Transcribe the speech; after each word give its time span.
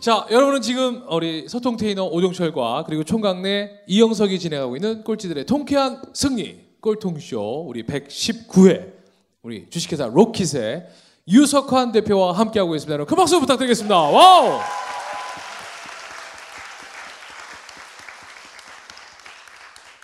자, 0.00 0.26
여러분은 0.30 0.62
지금 0.62 1.04
우리 1.10 1.46
소통 1.46 1.76
테이너 1.76 2.04
오종철과 2.04 2.84
그리고 2.86 3.04
총각네 3.04 3.82
이영석이 3.86 4.38
진행하고 4.38 4.74
있는 4.76 5.04
꼴찌들의 5.04 5.44
통쾌한 5.44 6.00
승리 6.14 6.58
꼴통쇼 6.80 7.66
우리 7.68 7.84
119회 7.84 8.94
우리 9.42 9.68
주식회사 9.68 10.06
로킷의 10.06 10.88
유석환 11.28 11.92
대표와 11.92 12.32
함께하고 12.32 12.74
있습니다. 12.74 12.94
여러분 12.94 13.10
큰 13.10 13.16
박수 13.18 13.38
부탁드리겠습니다. 13.40 13.94
와우! 13.94 14.60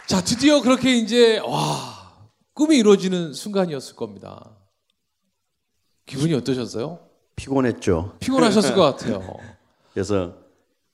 자, 0.07 0.21
드디어 0.21 0.61
그렇게 0.61 0.95
이제 0.95 1.39
와 1.39 2.13
꿈이 2.53 2.77
이루어지는 2.77 3.33
순간이었을 3.33 3.97
겁니다. 3.97 4.59
기분이 6.05 6.35
어떠셨어요? 6.35 7.01
피곤했죠. 7.35 8.17
피곤하셨을 8.21 8.75
것 8.75 8.83
같아요. 8.83 9.37
그래서 9.97 10.35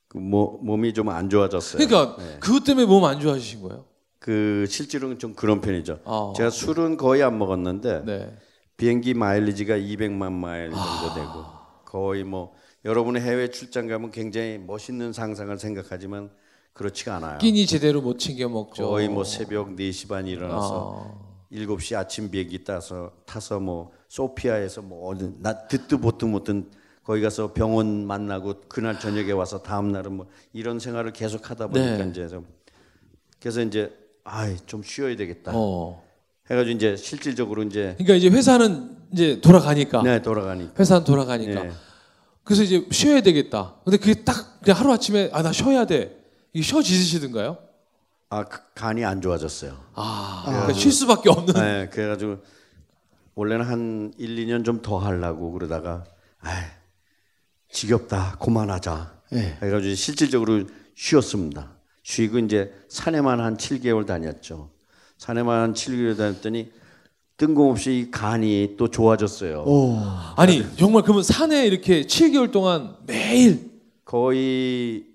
그 0.07 0.19
모, 0.19 0.61
몸이 0.63 0.95
좀 0.95 1.09
안 1.09 1.29
좋아졌어요. 1.29 1.85
그러니까 1.85 2.17
그것 2.39 2.63
때문에 2.63 2.87
몸 2.87 3.03
안 3.05 3.19
좋아지신 3.19 3.61
거예요? 3.63 3.85
그 4.21 4.65
실제로는 4.69 5.19
좀 5.19 5.35
그런 5.35 5.61
편이죠. 5.61 5.99
아. 6.05 6.33
제가 6.37 6.51
술은 6.51 6.97
거의 6.97 7.25
안 7.25 7.37
먹었는데 7.37 8.05
네. 8.07 8.37
비행기 8.77 9.15
마일리지가 9.15 9.77
200만 9.77 10.31
마일 10.31 10.71
정도 10.71 10.81
아. 10.81 11.15
되고 11.15 11.45
거의 11.85 12.23
뭐 12.23 12.53
여러분의 12.85 13.23
해외 13.23 13.51
출장 13.51 13.89
가면 13.89 14.13
굉장히 14.13 14.59
멋있는 14.59 15.13
상상을 15.13 15.59
생각하지만 15.59 16.31
그렇지가 16.73 17.17
않아요. 17.17 17.39
끼니 17.39 17.67
제대로 17.67 18.01
못 18.01 18.19
챙겨 18.21 18.49
먹죠. 18.49 18.87
거의 18.89 19.09
뭐 19.09 19.25
새벽 19.25 19.71
4시 19.75 20.09
반 20.09 20.29
일어나서 20.29 21.07
아. 21.13 21.33
7시 21.53 21.99
아침 21.99 22.31
비행기 22.31 22.63
타서 22.63 23.11
타서 23.27 23.59
뭐 23.59 23.91
소피아에서 24.09 24.83
뭐 24.83 25.09
어디 25.11 25.33
나 25.41 25.67
듣도 25.67 25.99
보도 25.99 26.29
못한 26.29 26.71
거기 27.05 27.21
가서 27.21 27.53
병원 27.53 28.07
만나고 28.07 28.63
그날 28.69 28.99
저녁에 29.01 29.33
와서 29.33 29.63
다음 29.63 29.91
날은 29.93 30.13
뭐 30.13 30.27
이런 30.53 30.79
생활을 30.79 31.13
계속 31.13 31.51
하다 31.51 31.69
보니까 31.69 31.97
네. 32.05 32.11
이제 32.11 32.29
좀 32.29 32.47
그래서 33.41 33.61
이제 33.63 33.93
아이 34.25 34.57
좀 34.67 34.83
쉬어야 34.85 35.17
되겠다 35.17 35.51
어. 35.55 36.03
해가지고 36.51 36.77
이제 36.77 36.97
실질적으로 36.97 37.63
이제 37.65 37.95
그러니까 37.99 38.15
이제 38.15 38.29
회사는 38.29 38.97
이제 39.13 39.41
돌아가니까 39.41 40.03
네 40.03 40.23
돌아가니까 40.23 40.73
회사는 40.79 41.05
돌아가니까 41.05 41.63
네. 41.65 41.73
그래서 42.45 42.63
이제 42.65 42.85
쉬어야 42.91 43.21
되겠다. 43.21 43.77
근데 43.85 43.97
그게 43.99 44.15
딱 44.25 44.61
그냥 44.63 44.81
하루 44.81 44.93
아침에 44.93 45.31
아 45.33 45.43
나 45.43 45.53
쉬어야 45.53 45.85
돼. 45.87 46.19
이게 46.53 46.63
쉬어 46.65 46.83
지시든가요? 46.83 47.57
아 48.31 48.45
그- 48.45 48.59
간이 48.75 49.05
안 49.05 49.21
좋아졌어요. 49.21 49.77
아, 49.95 50.43
그러니까 50.47 50.73
쉴 50.73 50.91
수밖에 50.91 51.31
없는. 51.31 51.55
네, 51.55 51.89
그래가지고 51.89 52.39
원래는 53.37 53.65
한 53.65 54.13
1, 54.19 54.37
2년 54.47 54.65
좀 54.65 54.83
더 54.83 54.99
하려고 54.99 55.53
그러다가 55.53 56.05
아 56.41 56.71
지겹다 57.73 58.37
그만하자 58.39 59.23
네. 59.33 59.59
해가지고 59.63 59.95
실질적으로 59.95 60.65
쉬었습니다. 60.95 61.73
쉬고 62.03 62.39
이제 62.39 62.73
산에만 62.89 63.41
한 63.41 63.57
7개월 63.57 64.07
다녔죠. 64.07 64.71
산에만 65.19 65.61
한 65.61 65.73
7개월 65.75 66.17
다녔더니 66.17 66.71
뜬금없이 67.39 67.99
이 67.99 68.11
간이 68.11 68.77
또 68.79 68.89
좋아졌어요. 68.89 69.65
오. 69.67 69.97
아니 70.37 70.65
정말 70.77 71.03
그러면 71.03 71.23
산에 71.23 71.67
이렇게 71.67 72.03
7개월 72.03 72.53
동안 72.53 72.97
매일 73.07 73.71
거의 74.05 75.07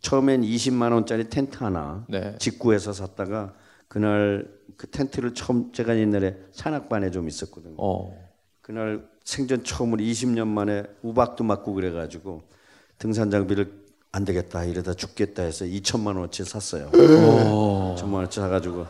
처음엔 0.00 0.42
20만 0.42 0.92
원짜리 0.92 1.28
텐트 1.30 1.62
하나 1.62 2.04
네. 2.08 2.36
직구해서 2.38 2.92
샀다가 2.92 3.54
그날 3.86 4.48
그 4.76 4.90
텐트를 4.90 5.34
처음 5.34 5.72
제가 5.72 5.96
옛날에 5.96 6.36
산악반에 6.50 7.12
좀 7.12 7.28
있었거든요. 7.28 7.76
어. 7.78 8.12
그날 8.60 9.06
생전 9.24 9.64
처음으로 9.64 10.02
20년 10.02 10.46
만에 10.48 10.84
우박도 11.02 11.44
맞고 11.44 11.74
그래가지고 11.74 12.42
등산 12.98 13.30
장비를 13.30 13.82
안 14.12 14.24
되겠다 14.24 14.64
이러다 14.64 14.94
죽겠다 14.94 15.42
해서 15.42 15.64
2천만 15.64 16.08
원어치 16.08 16.44
샀어요. 16.44 16.90
2천만 16.92 18.14
원어치 18.14 18.40
사가지고 18.40 18.86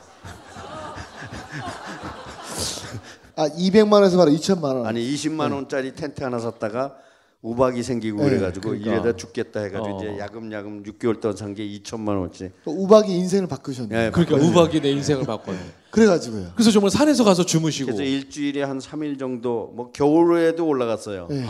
아 3.37 3.49
200만 3.49 3.93
원에서 3.95 4.17
바로 4.19 4.31
2천만 4.31 4.65
원. 4.77 4.87
아니 4.87 5.01
20만 5.15 5.53
원짜리 5.53 5.95
텐트 5.95 6.23
하나 6.23 6.39
샀다가 6.39 6.97
우박이 7.43 7.83
생기고 7.83 8.23
네, 8.23 8.29
그래가지고 8.31 8.69
그러니까. 8.71 8.93
이래다 8.93 9.17
죽겠다 9.17 9.61
해가지고 9.63 9.97
어. 9.97 9.99
이제 9.99 10.19
야금야금 10.19 10.85
6개월 10.85 11.21
동안 11.21 11.37
산 11.37 11.55
게 11.55 11.67
2천만 11.67 12.11
원어치. 12.11 12.51
또 12.65 12.71
우박이 12.71 13.13
인생을 13.13 13.49
바꾸셨네. 13.49 14.07
예, 14.07 14.11
그러니까 14.11 14.37
우박이 14.37 14.81
내 14.81 14.91
인생을 14.93 15.25
바꿨네. 15.25 15.59
그래가지고요. 15.91 16.53
그래서 16.55 16.71
정말 16.71 16.91
산에서 16.93 17.25
가서 17.25 17.45
주무시고. 17.45 17.87
그래서 17.87 18.05
일주일에 18.05 18.63
한 18.63 18.79
3일 18.79 19.19
정도 19.19 19.73
뭐 19.75 19.91
겨울에도 19.91 20.67
올라갔어요. 20.67 21.27
네. 21.31 21.45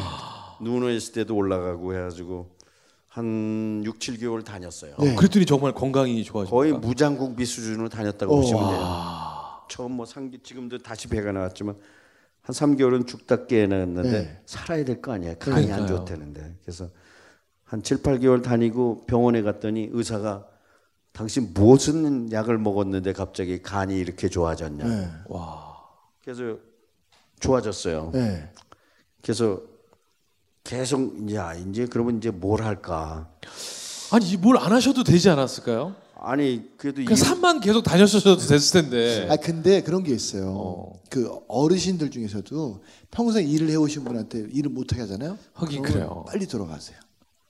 눈 0.62 0.90
있을 0.90 1.12
때도 1.12 1.36
올라가고 1.36 1.94
해가지고 1.94 2.48
한 3.08 3.82
6, 3.84 3.98
7개월 3.98 4.42
다녔어요. 4.42 4.94
네. 4.98 5.14
그랬더니 5.14 5.44
정말 5.44 5.72
건강이 5.72 6.24
좋아지고. 6.24 6.56
거의 6.56 6.72
무장국비 6.72 7.44
수준으로 7.44 7.90
다녔다고 7.90 8.32
오. 8.32 8.36
보시면 8.40 8.66
돼요. 8.70 8.86
처음 9.68 9.92
뭐 9.92 10.06
상기 10.06 10.38
지금도 10.42 10.78
다시 10.78 11.06
배가 11.08 11.32
나왔지만 11.32 11.74
한 12.42 12.54
3개월은 12.54 13.06
죽다 13.06 13.46
깨어났는데 13.46 14.10
네. 14.10 14.40
살아야 14.46 14.84
될 14.84 15.00
거 15.00 15.12
아니에요. 15.12 15.36
간이 15.38 15.70
안 15.72 15.84
그러니까요. 15.84 15.98
좋다는데. 15.98 16.56
그래서 16.62 16.88
한 17.64 17.82
7, 17.82 17.98
8개월 18.02 18.42
다니고 18.42 19.06
병원에 19.06 19.42
갔더니 19.42 19.88
의사가 19.92 20.46
당신 21.12 21.52
무슨 21.54 22.32
약을 22.32 22.58
먹었는데 22.58 23.12
갑자기 23.12 23.62
간이 23.62 23.96
이렇게 23.96 24.28
좋아졌냐. 24.28 24.84
네. 24.86 25.08
와. 25.28 25.76
그래서 26.24 26.58
좋아졌어요. 27.40 28.10
네. 28.12 28.50
그래서 29.22 29.60
계속 30.64 31.32
야 31.34 31.54
이제 31.54 31.86
그러면 31.86 32.18
이제 32.18 32.30
뭘 32.30 32.62
할까? 32.62 33.30
아니 34.12 34.36
뭘 34.36 34.56
안 34.58 34.72
하셔도 34.72 35.04
되지 35.04 35.28
않았을까요? 35.30 35.94
아니 36.24 36.62
그래도 36.76 37.02
이 37.02 37.04
그냥 37.04 37.16
산만 37.16 37.60
계속 37.60 37.82
다녔어도 37.82 38.36
됐을 38.36 38.82
텐데. 38.82 39.26
아 39.28 39.36
근데 39.36 39.82
그런 39.82 40.04
게 40.04 40.14
있어요. 40.14 40.92
그 41.10 41.28
어르신들 41.48 42.10
중에서도 42.10 42.82
평생 43.10 43.48
일을 43.48 43.68
해오신 43.70 44.04
분한테 44.04 44.46
일을 44.52 44.70
못하게 44.70 45.02
하잖아요. 45.02 45.36
하긴 45.54 45.82
그래요. 45.82 46.24
빨리 46.28 46.46
돌아가세요. 46.46 46.96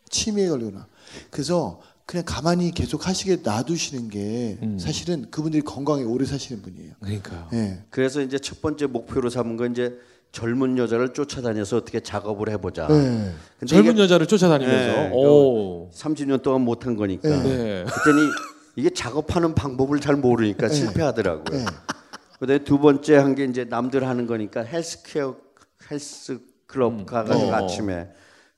치매에 0.08 0.48
걸리거나. 0.48 0.86
그래서 1.30 1.80
그냥 2.06 2.24
가만히 2.26 2.70
계속 2.72 3.06
하시게 3.06 3.36
놔두시는 3.42 4.08
게 4.08 4.58
음. 4.62 4.78
사실은 4.78 5.30
그분들이 5.30 5.62
건강에 5.62 6.02
오래 6.02 6.24
사시는 6.24 6.62
분이에요. 6.62 6.94
그러니까요. 7.00 7.48
예. 7.52 7.82
그래서 7.90 8.22
이제 8.22 8.38
첫 8.38 8.60
번째 8.62 8.86
목표로 8.86 9.28
삼은 9.30 9.56
건 9.56 9.72
이제 9.72 9.98
젊은 10.32 10.78
여자를 10.78 11.12
쫓아다녀서 11.12 11.76
어떻게 11.76 12.00
작업을 12.00 12.48
해보자. 12.48 12.88
네. 12.88 13.32
근데 13.58 13.66
젊은 13.66 13.92
이게 13.92 14.02
여자를 14.02 14.26
쫓아다니면서. 14.26 15.00
네, 15.00 15.10
오. 15.12 15.90
30년 15.92 16.42
동안 16.42 16.62
못한 16.62 16.96
거니까. 16.96 17.28
네. 17.28 17.84
그랬더니 17.84 18.30
이게 18.76 18.90
작업하는 18.90 19.54
방법을 19.54 20.00
잘 20.00 20.16
모르니까 20.16 20.68
네. 20.68 20.74
실패하더라고요. 20.74 21.58
네. 21.58 21.64
그다음에 22.38 22.64
두 22.64 22.78
번째 22.78 23.16
한 23.16 23.34
게 23.34 23.44
이제 23.44 23.64
남들 23.64 24.06
하는 24.06 24.26
거니까 24.26 24.62
헬스케어 24.62 25.36
헬스 25.90 26.40
클럽 26.66 27.04
가가지고 27.06 27.50
어. 27.50 27.54
아침에 27.54 28.08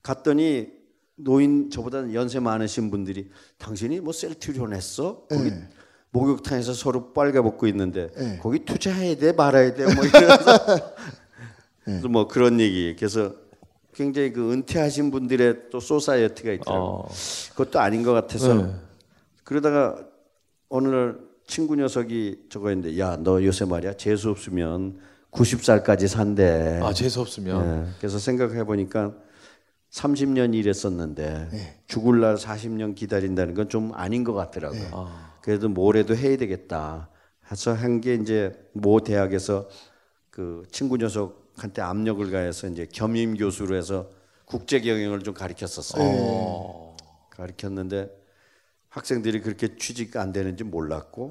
갔더니 0.02 0.68
노인 1.16 1.70
저보다 1.70 2.12
연세 2.14 2.40
많으신 2.40 2.90
분들이 2.90 3.30
당신이 3.58 4.00
뭐 4.00 4.12
셀트리온 4.12 4.72
했어? 4.72 5.26
거기 5.28 5.50
네. 5.50 5.68
목욕탕에서 6.10 6.74
서로 6.74 7.12
빨개 7.12 7.40
벗고 7.40 7.66
있는데 7.66 8.08
네. 8.16 8.38
거기 8.42 8.60
투자해야 8.64 9.16
돼 9.16 9.32
말아야 9.32 9.74
돼 9.74 9.84
뭐 9.84 10.04
이러면서 10.04 10.94
그래서 11.84 12.08
뭐 12.08 12.26
그런 12.28 12.60
얘기 12.60 12.94
그래서 12.96 13.34
굉장히 13.92 14.32
그 14.32 14.52
은퇴하신 14.52 15.10
분들의 15.10 15.70
또 15.70 15.78
society가 15.80 16.52
있더라고 16.52 16.84
요. 16.84 16.88
어. 17.04 17.08
그것도 17.50 17.78
아닌 17.80 18.02
것 18.02 18.12
같아서 18.12 18.54
네. 18.54 18.74
그러다가 19.44 19.96
날 20.70 21.18
친구 21.46 21.76
녀석이 21.76 22.46
저거 22.48 22.68
했는데 22.70 22.98
야 22.98 23.16
너 23.22 23.42
요새 23.44 23.64
말이야 23.64 23.94
재수 23.94 24.30
없으면 24.30 24.98
90살까지 25.30 26.08
산대. 26.08 26.80
아 26.82 26.92
재수 26.92 27.20
없으면. 27.20 27.86
예, 27.88 27.92
그래서 27.98 28.18
생각해 28.18 28.64
보니까 28.64 29.14
30년 29.90 30.54
일했었는데 30.54 31.48
네. 31.52 31.80
죽을 31.86 32.20
날 32.20 32.36
40년 32.36 32.94
기다린다는 32.94 33.54
건 33.54 33.68
좀 33.68 33.92
아닌 33.94 34.24
것 34.24 34.32
같더라고요. 34.32 34.80
네. 34.80 34.88
아. 34.92 35.34
그래도 35.42 35.68
뭐래도 35.68 36.16
해야 36.16 36.36
되겠다. 36.36 37.08
해서 37.50 37.72
한 37.74 38.00
게 38.00 38.14
이제 38.14 38.52
모 38.72 39.00
대학에서 39.00 39.68
그 40.30 40.62
친구 40.72 40.96
녀석한테 40.96 41.82
압력을 41.82 42.28
가해서 42.30 42.66
이제 42.68 42.86
겸임 42.90 43.36
교수로 43.36 43.76
해서 43.76 44.08
국제 44.46 44.80
경영을 44.80 45.20
좀 45.22 45.34
가르쳤었어요. 45.34 46.02
어. 46.02 46.96
가르쳤는데 47.30 48.10
학생들이 48.94 49.40
그렇게 49.40 49.76
취직 49.76 50.16
안 50.16 50.32
되는지 50.32 50.62
몰랐고 50.62 51.30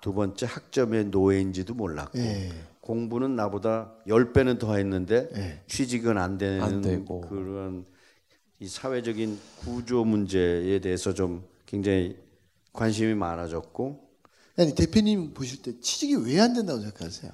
두 0.00 0.14
번째 0.14 0.46
학점의 0.46 1.06
노예인지도 1.06 1.74
몰랐고 1.74 2.18
예. 2.18 2.50
공부는 2.80 3.36
나보다 3.36 3.92
10배는 4.06 4.58
더 4.58 4.74
했는데 4.76 5.28
예. 5.36 5.62
취직은 5.66 6.16
안 6.16 6.38
되는 6.38 6.62
안. 6.62 7.04
그런 7.28 7.84
이 8.58 8.66
사회적인 8.66 9.38
구조 9.58 10.04
문제에 10.04 10.78
대해서 10.78 11.12
좀 11.12 11.44
굉장히 11.66 12.16
관심이 12.72 13.14
많아졌고 13.14 14.08
아니 14.56 14.74
대표님 14.74 15.34
보실 15.34 15.60
때 15.60 15.78
취직이 15.80 16.14
왜 16.16 16.40
안 16.40 16.54
된다고 16.54 16.80
생각하세요? 16.80 17.30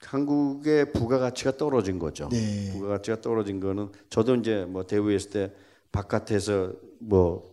한국의 0.00 0.92
부가가치가 0.92 1.56
떨어진 1.58 1.98
거죠. 1.98 2.28
네. 2.30 2.70
부가가치가 2.72 3.20
떨어진 3.20 3.60
거는 3.60 3.90
저도 4.08 4.36
이제 4.36 4.64
뭐 4.64 4.86
대우에 4.86 5.14
있을 5.14 5.30
때 5.30 5.52
바깥에서 5.92 6.72
뭐 7.00 7.51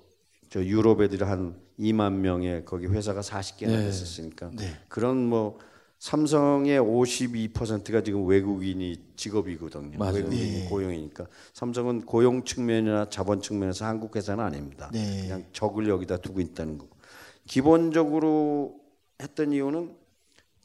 저 0.49 0.63
유럽 0.63 1.01
애들이 1.01 1.23
한 1.23 1.55
2만 1.79 2.13
명의 2.13 2.65
거기 2.65 2.87
회사가 2.87 3.21
40개나 3.21 3.67
네. 3.67 3.85
됐었으니까 3.85 4.51
그런 4.87 5.17
뭐 5.17 5.59
삼성의 5.99 6.79
52%가 6.79 8.01
지금 8.01 8.25
외국인이 8.25 8.95
직업이거든요. 9.15 9.97
맞아요. 9.97 10.15
외국인이 10.15 10.65
고용이니까 10.69 11.27
삼성은 11.53 12.05
고용 12.05 12.45
측면이나 12.45 13.09
자본 13.09 13.41
측면에서 13.41 13.85
한국 13.85 14.15
회사는 14.15 14.43
아닙니다. 14.43 14.89
네. 14.93 15.23
그냥 15.23 15.45
적을 15.51 15.87
여기다 15.89 16.17
두고 16.17 16.39
있다는 16.39 16.77
거고. 16.77 16.97
기본적으로 17.45 18.79
했던 19.21 19.51
이유는 19.51 19.93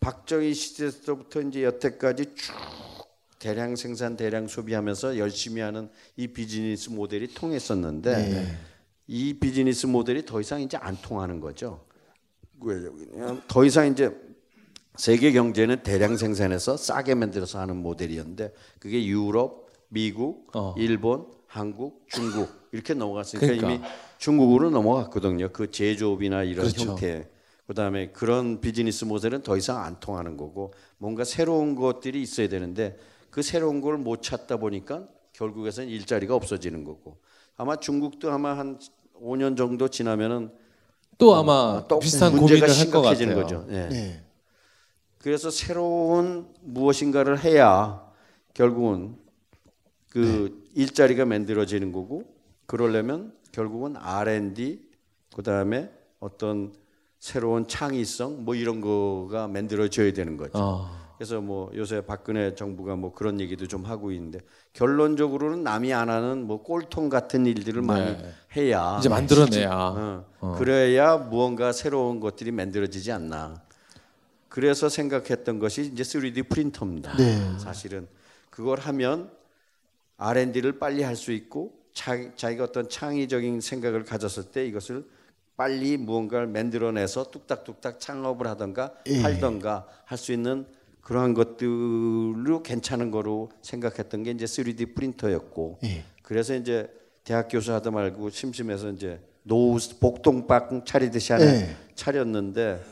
박정희 0.01 0.55
시대부터 0.55 1.41
이제 1.43 1.65
여태까지 1.65 2.27
쭉 2.37 2.53
대량 3.41 3.75
생산, 3.75 4.17
대량 4.17 4.47
소비하면서 4.47 5.19
열심히 5.19 5.61
하는 5.61 5.91
이 6.17 6.29
비즈니스 6.29 6.91
모델이 6.91 7.35
통했었는데 7.35 8.57
이 9.06 9.35
비즈니스 9.35 9.87
모델이 9.87 10.25
더 10.25 10.41
이상 10.41 10.61
이제 10.62 10.77
안 10.77 10.97
통하는 11.01 11.41
거죠. 11.41 11.85
더 13.49 13.65
이상 13.65 13.89
이제 13.89 14.17
세계 14.97 15.33
경제는 15.33 15.83
대량 15.83 16.17
생산해서 16.17 16.77
싸게 16.77 17.15
만들어서 17.15 17.59
하는 17.59 17.77
모델이었는데 17.77 18.55
그게 18.79 19.05
유럽, 19.06 19.67
미국, 19.89 20.49
어. 20.56 20.75
일본, 20.79 21.27
한국, 21.47 22.06
중국 22.09 22.49
이렇게 22.73 22.95
넘어갔으니까 22.95 23.47
그러니까. 23.47 23.71
이미 23.73 23.85
중국으로 24.19 24.71
넘어갔거든요. 24.71 25.51
그 25.53 25.71
제조업이나 25.71 26.43
이런 26.45 26.67
그렇죠. 26.67 26.91
형태. 26.93 27.29
그다음에 27.67 28.11
그런 28.12 28.61
비즈니스 28.61 29.05
모델은 29.05 29.43
더 29.43 29.56
이상 29.56 29.83
안 29.83 29.99
통하는 29.99 30.37
거고 30.37 30.73
뭔가 30.99 31.25
새로운 31.25 31.75
것들이 31.75 32.21
있어야 32.23 32.49
되는데 32.49 32.99
그 33.31 33.43
새로운 33.43 33.81
걸 33.81 33.97
못 33.99 34.23
찾다 34.23 34.59
보니까 34.59 35.09
결국에는 35.33 35.89
일자리가 35.89 36.35
없어지는 36.35 36.85
거고 36.85 37.19
아마 37.56 37.77
중국도 37.77 38.31
아마 38.31 38.56
한 38.56 38.79
5년 39.21 39.56
정도 39.56 39.89
지나면은 39.89 40.51
또 41.19 41.35
아마 41.35 41.53
어, 41.53 41.89
또 41.89 41.99
비슷한 41.99 42.33
문제가 42.35 42.67
고민을 42.67 42.79
할 42.81 42.91
것 42.91 43.03
같아요. 43.03 43.15
심각해지는 43.17 43.35
거죠. 43.35 43.67
예. 43.71 43.89
네. 43.89 44.25
그래서 45.19 45.51
새로운 45.51 46.49
무엇인가를 46.62 47.43
해야 47.45 48.03
결국은 48.53 49.17
그 50.11 50.62
일자리가 50.75 51.25
만들어지는 51.25 51.93
거고 51.93 52.25
그러려면 52.67 53.33
결국은 53.53 53.97
R&D 53.97 54.83
그다음에 55.35 55.91
어떤 56.21 56.73
새로운 57.21 57.67
창의성 57.67 58.45
뭐 58.45 58.55
이런 58.55 58.81
거가 58.81 59.49
만들어져야 59.49 60.12
되는 60.12 60.37
거죠. 60.37 60.53
어. 60.59 61.04
그래서 61.17 61.41
뭐 61.41 61.71
요새 61.75 62.01
박근혜 62.01 62.55
정부가 62.55 62.97
뭐 62.97 63.13
그런 63.13 63.41
얘기도 63.41 63.67
좀 63.69 63.85
하고 63.85 64.11
있는데 64.13 64.41
결론적으로는 64.73 65.63
남이 65.63 65.93
안 65.93 66.11
하는 66.11 66.47
뭐 66.47 66.63
꼴통 66.63 67.09
같은 67.09 67.47
일들을 67.47 67.83
많이 67.83 68.17
해야 68.57 68.93
네. 68.95 68.99
이제 68.99 69.09
만들어내야. 69.09 70.25
어, 70.41 70.57
그래야 70.59 71.17
무언가 71.17 71.73
새로운 71.73 72.21
것들이 72.21 72.51
만들어지지 72.51 73.13
않나. 73.13 73.63
그래서 74.49 74.89
생각했던 74.89 75.59
것이 75.59 75.83
이제 75.93 76.03
3D 76.03 76.49
프린터입니다. 76.49 77.17
네. 77.17 77.59
사실은 77.59 78.07
그걸 78.51 78.79
하면 78.81 79.31
R&D를 80.17 80.79
빨리 80.79 81.03
할 81.03 81.17
수 81.17 81.33
있고 81.33 81.73
자, 81.93 82.17
자기가 82.37 82.65
어떤 82.65 82.89
창의적인 82.89 83.61
생각을 83.61 84.05
가졌을 84.05 84.45
때 84.45 84.67
이것을 84.67 85.05
빨리 85.57 85.97
무언가를 85.97 86.49
만들어내서 86.49 87.31
뚝딱뚝딱 87.31 88.01
창업을 88.01 88.49
하던가 88.49 88.93
예. 89.07 89.23
팔던가 89.23 89.87
할 90.05 90.19
수 90.19 90.33
있는 90.33 90.67
그러한 91.05 91.35
것들로 91.35 92.62
괜찮은 92.62 93.11
거로 93.11 93.51
생각했던 93.62 94.23
게 94.23 94.31
이제 94.31 94.47
3D 94.47 94.95
프린터였고 94.95 95.79
예. 95.85 96.03
그래서 96.23 96.55
이제 96.55 96.89
대학 97.25 97.49
교수 97.49 97.73
하다 97.73 97.91
말고 97.91 98.31
심심해서 98.31 98.89
이제 98.91 99.21
노후 99.43 99.79
복동박 100.01 100.85
차리듯이 100.87 101.33
하나 101.33 101.45
예. 101.45 101.77
차렸는데 101.95 102.83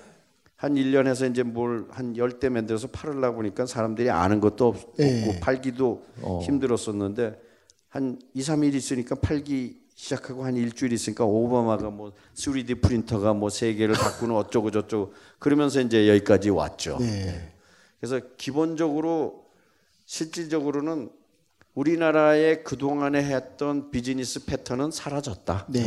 한 0.57 0.75
1년 0.75 1.07
해서 1.07 1.27
이제 1.27 1.43
뭘한열대 1.43 2.51
만들어서 2.51 2.87
팔으려고 2.89 3.37
보니까 3.37 3.65
사람들이 3.65 4.11
아는 4.11 4.41
것도 4.41 4.69
없, 4.69 4.97
고 4.97 5.03
예. 5.03 5.41
팔기도 5.41 6.05
힘들었었는데 6.43 7.41
한 7.89 8.21
2, 8.35 8.41
3일 8.43 8.75
있으니까 8.75 9.15
팔기 9.15 9.81
시작하고 9.95 10.45
한 10.45 10.57
일주일 10.57 10.93
있으니까 10.93 11.25
오바마가 11.25 11.89
뭐 11.89 12.13
3D 12.35 12.83
프린터가 12.83 13.33
뭐 13.33 13.49
세계를 13.49 13.95
바꾸는 13.95 14.35
어쩌고 14.37 14.71
저쩌고 14.71 15.15
그러면서 15.39 15.81
이제 15.81 16.09
여기까지 16.09 16.51
왔죠. 16.51 16.99
네. 17.01 17.52
그래서 18.03 18.19
기본적으로 18.37 19.45
실질적으로는 20.07 21.09
우리나라의 21.75 22.65
그동안에 22.65 23.23
했던 23.23 23.93
비즈니스 23.93 24.45
패턴은 24.45 24.91
사라졌다. 24.91 25.67
네. 25.69 25.87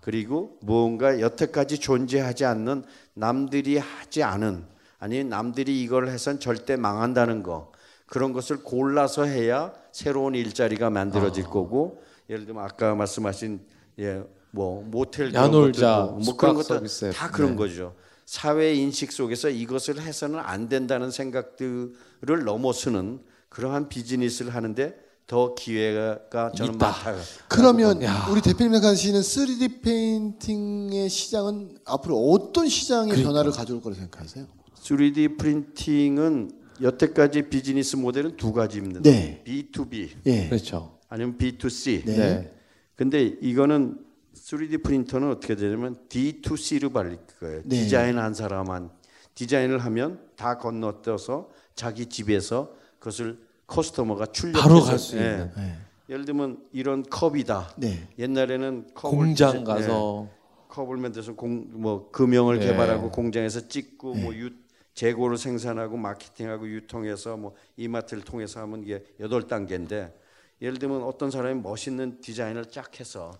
그리고 0.00 0.58
무언가 0.60 1.18
여태까지 1.18 1.80
존재하지 1.80 2.44
않는 2.44 2.84
남들이 3.14 3.78
하지 3.78 4.22
않은 4.22 4.64
아니 5.00 5.24
남들이 5.24 5.82
이걸 5.82 6.08
해선 6.08 6.38
절대 6.38 6.76
망한다는 6.76 7.42
거 7.42 7.72
그런 8.06 8.32
것을 8.32 8.62
골라서 8.62 9.24
해야 9.24 9.72
새로운 9.90 10.36
일자리가 10.36 10.88
만들어질 10.88 11.42
거고 11.44 12.00
예를 12.30 12.46
들면 12.46 12.62
아까 12.64 12.94
말씀하신 12.94 13.60
예 13.98 14.22
뭐 14.50 14.82
모텔 14.82 15.30
그런 15.30 15.44
야놀자, 15.44 15.96
것들도 15.96 16.24
뭐 16.24 16.36
그런 16.36 16.54
것도 16.54 16.64
서비스 16.64 17.12
다 17.12 17.30
그런 17.30 17.56
거죠. 17.56 17.94
사회 18.30 18.74
인식 18.74 19.10
속에서 19.10 19.48
이것을 19.48 20.00
해서는 20.00 20.38
안 20.38 20.68
된다는 20.68 21.10
생각들을 21.10 22.44
넘어서는 22.44 23.18
그러한 23.48 23.88
비즈니스를 23.88 24.54
하는데 24.54 24.94
더 25.26 25.56
기회가 25.56 26.20
저는 26.56 26.76
있다. 26.76 26.86
많다. 26.86 27.16
그러면 27.48 28.00
우리 28.30 28.40
대표님 28.40 28.74
생각하시는 28.74 29.20
3D 29.20 29.82
페인팅의 29.82 31.08
시장은 31.08 31.78
앞으로 31.84 32.30
어떤 32.30 32.68
시장의 32.68 33.08
그러니까. 33.08 33.30
변화를 33.30 33.50
가져올 33.50 33.82
거라고 33.82 33.98
생각하세요? 33.98 34.46
3D 34.80 35.36
프린팅은 35.36 36.52
여태까지 36.82 37.48
비즈니스 37.48 37.96
모델은 37.96 38.36
두 38.36 38.52
가지입니다. 38.52 39.00
네. 39.00 39.42
B2B 39.44 40.08
예. 40.26 40.48
그렇죠. 40.48 41.00
아니면 41.08 41.36
B2C. 41.36 42.04
네. 42.04 42.16
네. 42.16 42.54
근데 42.94 43.24
이거는 43.42 43.98
3D 44.34 44.82
프린터는 44.82 45.30
어떻게 45.30 45.54
되냐면 45.54 45.96
D2C로 46.08 46.92
발릴 46.92 47.18
거예요. 47.40 47.62
네. 47.64 47.68
디자인한 47.68 48.34
사람한 48.34 48.90
디자인을 49.34 49.78
하면 49.78 50.20
다 50.36 50.58
건너뛰어서 50.58 51.50
자기 51.74 52.06
집에서 52.06 52.74
그것을 52.98 53.38
커스터머가 53.66 54.26
출력해서 54.26 54.68
바로 54.68 54.80
갈수 54.82 55.16
예. 55.16 55.20
있는. 55.20 55.52
네. 55.56 55.78
예를 56.08 56.24
들면 56.24 56.64
이런 56.72 57.02
컵이다. 57.04 57.74
네. 57.78 58.08
옛날에는 58.18 58.88
컵을 58.94 59.16
공장 59.16 59.52
디자- 59.52 59.64
가서 59.64 60.28
예. 60.28 60.40
컵을 60.68 60.96
만들어서 60.98 61.34
공, 61.34 61.66
뭐 61.72 62.10
금형을 62.10 62.58
네. 62.60 62.66
개발하고 62.66 63.10
공장에서 63.10 63.68
찍고 63.68 64.14
뭐 64.14 64.34
유, 64.34 64.50
재고를 64.94 65.38
생산하고 65.38 65.96
마케팅하고 65.96 66.68
유통해서 66.68 67.36
뭐 67.36 67.54
이마트를 67.76 68.22
통해서 68.24 68.60
하면 68.60 68.82
이게 68.82 69.04
여덟 69.20 69.46
단계인데 69.46 70.16
예를 70.62 70.78
들면 70.78 71.02
어떤 71.02 71.30
사람이 71.30 71.60
멋있는 71.62 72.20
디자인을 72.20 72.66
쫙 72.66 72.98
해서 73.00 73.32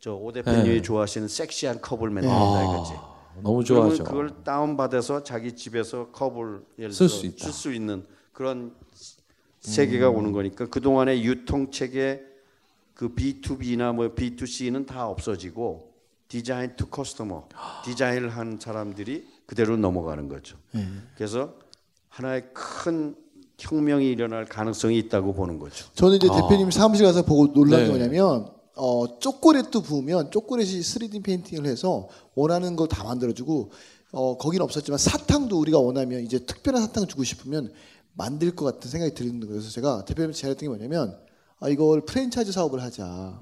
저 0.00 0.14
오 0.16 0.32
대표님이 0.32 0.68
네. 0.76 0.82
좋아하시는 0.82 1.28
섹시한 1.28 1.80
컵을 1.80 2.10
만든다 2.10 2.62
이거지. 2.64 2.92
너무 3.42 3.62
그러면 3.62 3.64
좋아하죠. 3.64 4.04
그걸 4.04 4.30
다운 4.44 4.76
받아서 4.76 5.22
자기 5.22 5.54
집에서 5.54 6.08
컵을 6.10 6.62
예를 6.78 6.92
쓸 6.92 7.06
들어 7.06 7.18
수 7.18 7.26
있다. 7.26 7.44
쓸수 7.44 7.72
있는 7.74 8.04
그런 8.32 8.74
세계가 9.60 10.08
오는 10.08 10.32
거니까 10.32 10.66
그 10.66 10.80
동안의 10.80 11.22
유통 11.24 11.70
체계 11.70 12.22
그 12.94 13.14
B2B나 13.14 13.94
뭐 13.94 14.08
B2C는 14.14 14.86
다 14.86 15.06
없어지고 15.06 15.90
design 16.28 16.74
to 16.76 16.86
customer 16.86 17.48
디자인을 17.84 18.30
한 18.30 18.58
사람들이 18.60 19.26
그대로 19.46 19.76
넘어가는 19.76 20.28
거죠. 20.28 20.56
그래서 21.14 21.54
하나의 22.08 22.44
큰 22.54 23.14
혁명이 23.58 24.06
일어날 24.10 24.46
가능성이 24.46 24.96
있다고 24.98 25.34
보는 25.34 25.58
거죠. 25.58 25.86
저는 25.94 26.16
이제 26.16 26.28
대표님 26.28 26.70
사무실 26.70 27.04
가서 27.04 27.22
보고 27.22 27.52
놀란 27.52 27.80
네. 27.80 27.84
게 27.84 27.90
뭐냐면 27.90 28.50
어, 28.82 29.18
초콜릿도 29.18 29.82
부으면 29.82 30.30
초콜릿이 30.30 30.80
3D 30.80 31.22
프린팅을 31.22 31.66
해서 31.66 32.08
원하는 32.34 32.76
거 32.76 32.86
다 32.86 33.04
만들어주고 33.04 33.70
어, 34.12 34.38
거기는 34.38 34.64
없었지만 34.64 34.96
사탕도 34.98 35.58
우리가 35.60 35.78
원하면 35.78 36.24
이제 36.24 36.38
특별한 36.38 36.82
사탕 36.82 37.06
주고 37.06 37.22
싶으면 37.22 37.70
만들 38.14 38.54
것 38.56 38.64
같은 38.64 38.90
생각이 38.90 39.14
드는 39.14 39.38
거예요. 39.40 39.52
그래서 39.54 39.70
제가 39.70 40.04
대표님 40.06 40.32
제안했던 40.32 40.60
게 40.62 40.68
뭐냐면 40.68 41.16
아, 41.58 41.68
이걸 41.68 42.00
프랜차이즈 42.06 42.52
사업을 42.52 42.82
하자. 42.82 43.38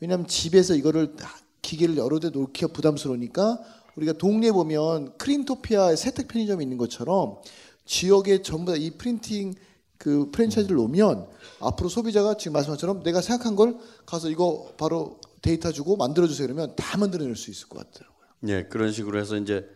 왜냐하면 0.00 0.26
집에서 0.28 0.74
이거를 0.76 1.16
다- 1.16 1.36
기계를 1.62 1.96
여러 1.96 2.20
대 2.20 2.30
놓기가 2.30 2.68
부담스러우니까 2.72 3.58
우리가 3.96 4.12
동네 4.12 4.48
에 4.48 4.52
보면 4.52 5.16
크린토피아 5.18 5.96
세택 5.96 6.28
편의점이 6.28 6.62
있는 6.62 6.76
것처럼 6.78 7.38
지역에 7.86 8.40
전부 8.42 8.70
다 8.72 8.78
이 8.78 8.90
프린팅 8.90 9.54
그 9.98 10.30
프랜차이즈를 10.30 10.76
놓으면 10.76 11.26
앞으로 11.60 11.88
소비자가 11.88 12.36
지금 12.36 12.52
말씀한 12.54 12.76
것처럼 12.76 13.02
내가 13.02 13.20
생각한 13.20 13.56
걸 13.56 13.76
가서 14.04 14.30
이거 14.30 14.72
바로 14.76 15.20
데이터 15.42 15.72
주고 15.72 15.96
만들어 15.96 16.26
주세요 16.26 16.46
그러면 16.46 16.74
다 16.76 16.98
만들어낼 16.98 17.36
수 17.36 17.50
있을 17.50 17.68
것 17.68 17.78
같더라고요. 17.78 18.26
예, 18.48 18.64
그런 18.64 18.92
식으로 18.92 19.18
해서 19.18 19.36
이제 19.36 19.68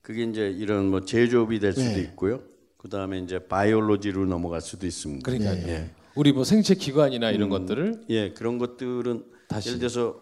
그게 0.00 0.24
이제 0.24 0.48
이런 0.48 0.86
뭐 0.86 1.04
제조업이 1.04 1.60
될 1.60 1.72
수도 1.72 1.84
네. 1.84 2.00
있고요. 2.00 2.42
그 2.76 2.88
다음에 2.88 3.18
이제 3.18 3.38
바이올로지로 3.38 4.24
넘어갈 4.26 4.60
수도 4.60 4.86
있습니다. 4.86 5.24
그러니까요. 5.24 5.68
예. 5.68 5.90
우리 6.14 6.32
뭐 6.32 6.44
생체 6.44 6.74
기관이나 6.74 7.30
이런 7.30 7.48
것들을 7.48 8.06
예, 8.08 8.32
그런 8.32 8.58
것들은 8.58 9.24
다시. 9.48 9.68
예를 9.68 9.80
들어서 9.80 10.20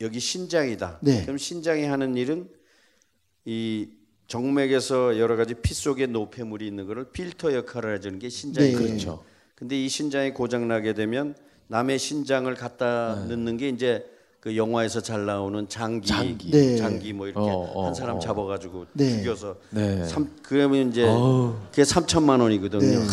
여기 0.00 0.18
신장이다. 0.18 1.00
네. 1.02 1.22
그럼 1.22 1.38
신장이 1.38 1.84
하는 1.84 2.16
일은 2.16 2.48
이 3.44 3.88
정맥에서 4.26 5.18
여러 5.18 5.36
가지 5.36 5.54
피 5.54 5.74
속에 5.74 6.06
노폐물이 6.06 6.66
있는 6.66 6.86
거를 6.86 7.04
필터 7.04 7.54
역할을 7.54 7.96
해주는 7.96 8.18
게 8.18 8.28
신장이거든요. 8.28 8.86
네. 8.86 8.92
그렇죠. 8.92 9.24
근데 9.54 9.82
이 9.82 9.88
신장이 9.88 10.32
고장 10.32 10.68
나게 10.68 10.94
되면 10.94 11.34
남의 11.68 11.98
신장을 11.98 12.52
갖다 12.54 13.14
네. 13.14 13.36
넣는 13.36 13.56
게 13.56 13.68
이제 13.68 14.04
그 14.40 14.56
영화에서 14.56 15.00
잘 15.00 15.24
나오는 15.24 15.68
장기, 15.68 16.08
장기. 16.08 16.50
네. 16.50 16.76
장기 16.76 17.12
뭐 17.12 17.28
이렇게 17.28 17.48
어, 17.48 17.70
어, 17.74 17.86
한 17.86 17.94
사람 17.94 18.16
어. 18.16 18.18
잡아가지고 18.18 18.86
네. 18.94 19.18
죽여서 19.18 19.56
네. 19.70 20.04
삼, 20.04 20.34
그러면 20.42 20.90
이제 20.90 21.04
어우. 21.04 21.54
그게 21.70 21.82
3천만 21.82 22.40
원이거든요. 22.40 22.80
네. 22.98 23.06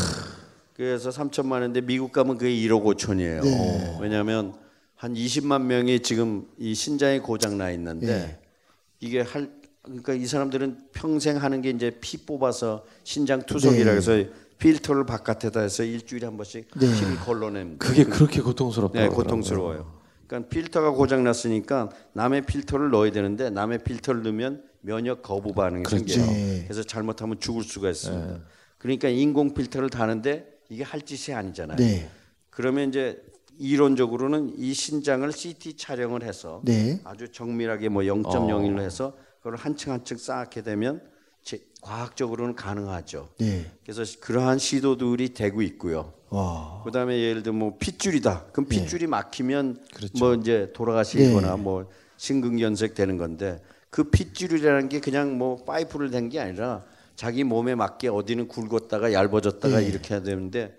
그래서 0.73 1.09
3천만 1.11 1.53
원인데 1.53 1.81
미국 1.81 2.11
가면 2.11 2.37
그게 2.37 2.51
1억 2.51 2.83
5천이에요. 2.83 3.43
네. 3.43 3.97
왜냐하면 4.01 4.55
한 4.95 5.13
20만 5.13 5.61
명이 5.61 5.99
지금 5.99 6.47
이 6.57 6.73
신장이 6.73 7.19
고장 7.19 7.57
나 7.57 7.69
있는데 7.71 8.07
네. 8.07 8.39
이게 8.99 9.21
할 9.21 9.58
그러니까 9.81 10.13
이 10.13 10.25
사람들은 10.25 10.89
평생 10.91 11.37
하는 11.37 11.61
게 11.61 11.69
이제 11.69 11.97
피 12.01 12.17
뽑아서 12.17 12.83
신장 13.03 13.41
투석이라 13.45 13.91
네. 13.91 13.97
해서 13.97 14.29
필터를 14.57 15.05
바깥에다 15.05 15.61
해서 15.61 15.83
일주일에 15.83 16.27
한 16.27 16.35
번씩 16.35 16.67
네. 16.79 16.93
피를 16.93 17.15
걸러냅니다. 17.17 17.85
그게 17.85 18.03
그렇게 18.03 18.41
고통스럽다. 18.41 18.99
네, 18.99 19.07
고통스러워요. 19.07 19.99
그러니까 20.27 20.49
필터가 20.49 20.91
고장 20.91 21.23
났으니까 21.23 21.89
남의 22.13 22.45
필터를 22.45 22.91
넣어야 22.91 23.11
되는데 23.11 23.49
남의 23.49 23.83
필터를 23.83 24.23
넣으면 24.23 24.63
면역 24.81 25.23
거부 25.23 25.53
반응이 25.53 25.83
그렇죠. 25.83 26.07
생겨요. 26.07 26.31
네. 26.31 26.63
그래서 26.65 26.83
잘못하면 26.83 27.39
죽을 27.39 27.63
수가 27.63 27.89
있습니다. 27.89 28.39
그러니까 28.77 29.07
인공 29.07 29.53
필터를 29.53 29.89
다는데 29.89 30.59
이게 30.69 30.83
할 30.83 31.01
짓이 31.01 31.35
아니잖아요. 31.35 31.77
네. 31.77 32.09
그러면 32.49 32.89
이제 32.89 33.23
이론적으로는 33.57 34.53
이 34.57 34.73
신장을 34.73 35.29
CT 35.31 35.77
촬영을 35.77 36.23
해서 36.23 36.61
네. 36.63 36.99
아주 37.03 37.29
정밀하게 37.29 37.89
뭐 37.89 38.03
0.01로 38.03 38.81
해서 38.81 39.15
그걸 39.39 39.55
한 39.55 39.75
층 39.75 39.91
한 39.91 40.03
층 40.03 40.17
쌓게 40.17 40.61
되면 40.63 41.01
제, 41.43 41.59
과학적으로는 41.81 42.55
가능하죠. 42.55 43.29
네. 43.39 43.71
그래서 43.85 44.03
그러한 44.19 44.59
시도들이 44.59 45.33
되고 45.33 45.61
있고요. 45.61 46.13
와. 46.29 46.81
그다음에 46.83 47.17
예를 47.19 47.41
들면 47.43 47.59
뭐 47.59 47.77
핏줄이다. 47.79 48.47
그럼 48.51 48.67
핏줄이 48.67 49.07
막히면 49.07 49.85
그렇죠. 49.93 50.13
뭐 50.19 50.35
이제 50.35 50.71
돌아가시거나 50.73 51.55
뭐 51.57 51.89
심근경색 52.17 52.93
되는 52.93 53.17
건데 53.17 53.61
그 53.89 54.09
핏줄이라는 54.09 54.89
게 54.89 54.99
그냥 54.99 55.37
뭐 55.37 55.63
파이프를 55.63 56.11
댄 56.11 56.29
게 56.29 56.39
아니라 56.39 56.83
자기 57.15 57.43
몸에 57.43 57.75
맞게 57.75 58.09
어디는 58.09 58.47
굵었다가 58.47 59.11
얇아졌다가 59.13 59.79
이렇게 59.81 60.13
해야 60.13 60.21
되는데 60.21 60.77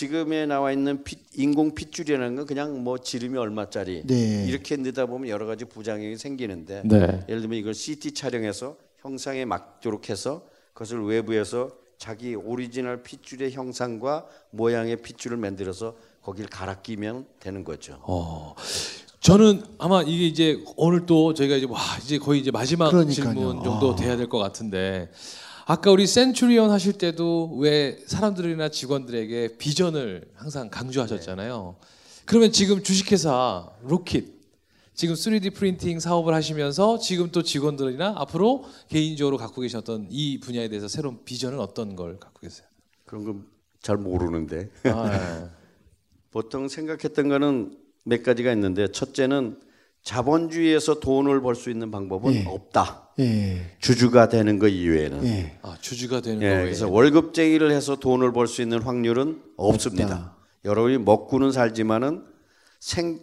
지금에 0.00 0.44
나와 0.44 0.72
있는 0.72 1.02
핏, 1.04 1.20
인공 1.36 1.74
핏줄이라는 1.74 2.36
건 2.36 2.44
그냥 2.44 2.84
뭐 2.84 2.98
지름이 2.98 3.38
얼마짜리 3.38 4.02
네. 4.04 4.44
이렇게 4.46 4.76
넣다 4.76 5.06
보면 5.06 5.30
여러 5.30 5.46
가지 5.46 5.64
부작용이 5.64 6.18
생기는데 6.18 6.82
네. 6.84 7.24
예를 7.30 7.40
들면 7.40 7.58
이걸 7.58 7.72
CT 7.72 8.12
촬영해서 8.12 8.76
형상에 9.00 9.46
맞도록 9.46 10.10
해서 10.10 10.44
그것을 10.74 11.02
외부에서 11.02 11.70
자기 11.96 12.34
오리지널 12.34 13.02
핏줄의 13.04 13.52
형상과 13.52 14.26
모양의 14.50 14.96
핏줄을 15.00 15.38
만들어서 15.38 15.96
거기를 16.20 16.50
갈아 16.50 16.74
끼면 16.82 17.24
되는 17.40 17.64
거죠. 17.64 17.98
어. 18.02 18.54
저는 19.20 19.62
아마 19.78 20.02
이게 20.02 20.26
이제 20.26 20.62
오늘 20.76 21.06
또 21.06 21.32
저희가 21.32 21.56
이제 21.56 21.66
와 21.70 21.80
이제 22.04 22.18
거의 22.18 22.40
이제 22.40 22.50
마지막 22.50 22.90
그러니까요. 22.90 23.14
질문 23.34 23.64
정도 23.64 23.92
아. 23.92 23.96
돼야 23.96 24.18
될 24.18 24.28
것 24.28 24.36
같은데 24.36 25.10
아까 25.66 25.90
우리 25.90 26.06
센츄리온 26.06 26.70
하실 26.70 26.92
때도 26.92 27.56
왜 27.58 27.98
사람들이나 28.06 28.68
직원들에게 28.68 29.58
비전을 29.58 30.30
항상 30.34 30.70
강조하셨잖아요. 30.70 31.76
그러면 32.24 32.52
지금 32.52 32.82
주식회사 32.82 33.68
로킷 33.82 34.36
지금 34.94 35.14
3D 35.14 35.54
프린팅 35.54 36.00
사업을 36.00 36.32
하시면서 36.32 36.98
지금 36.98 37.30
또 37.30 37.42
직원들이나 37.42 38.14
앞으로 38.16 38.64
개인적으로 38.88 39.36
갖고 39.36 39.60
계셨던 39.60 40.06
이 40.10 40.40
분야에 40.40 40.68
대해서 40.68 40.88
새로운 40.88 41.24
비전은 41.24 41.58
어떤 41.60 41.96
걸 41.96 42.18
갖고 42.18 42.40
계세요? 42.40 42.66
그런 43.04 43.24
건 43.24 43.56
잘 43.86 43.96
모르는데 43.96 44.68
아, 44.86 45.48
보통 46.32 46.66
생각했던 46.66 47.28
거는 47.28 47.78
몇 48.02 48.24
가지가 48.24 48.50
있는데 48.52 48.88
첫째는 48.90 49.60
자본주의에서 50.06 51.00
돈을 51.00 51.40
벌 51.40 51.56
수 51.56 51.68
있는 51.68 51.90
방법은 51.90 52.32
예. 52.32 52.44
없다. 52.46 53.10
예. 53.18 53.76
주주가 53.80 54.28
되는 54.28 54.60
거 54.60 54.68
이외에는. 54.68 55.26
예. 55.26 55.58
아, 55.62 55.76
주주가 55.80 56.20
되는 56.20 56.40
예, 56.42 56.48
거예요. 56.48 56.62
그래서 56.62 56.88
월급쟁이를 56.88 57.72
해서 57.72 57.96
돈을 57.96 58.32
벌 58.32 58.46
수 58.46 58.62
있는 58.62 58.80
확률은 58.80 59.42
없습니다. 59.56 60.36
여러분이 60.64 60.98
먹고는 60.98 61.50
살지만은 61.50 62.24
생 62.78 63.18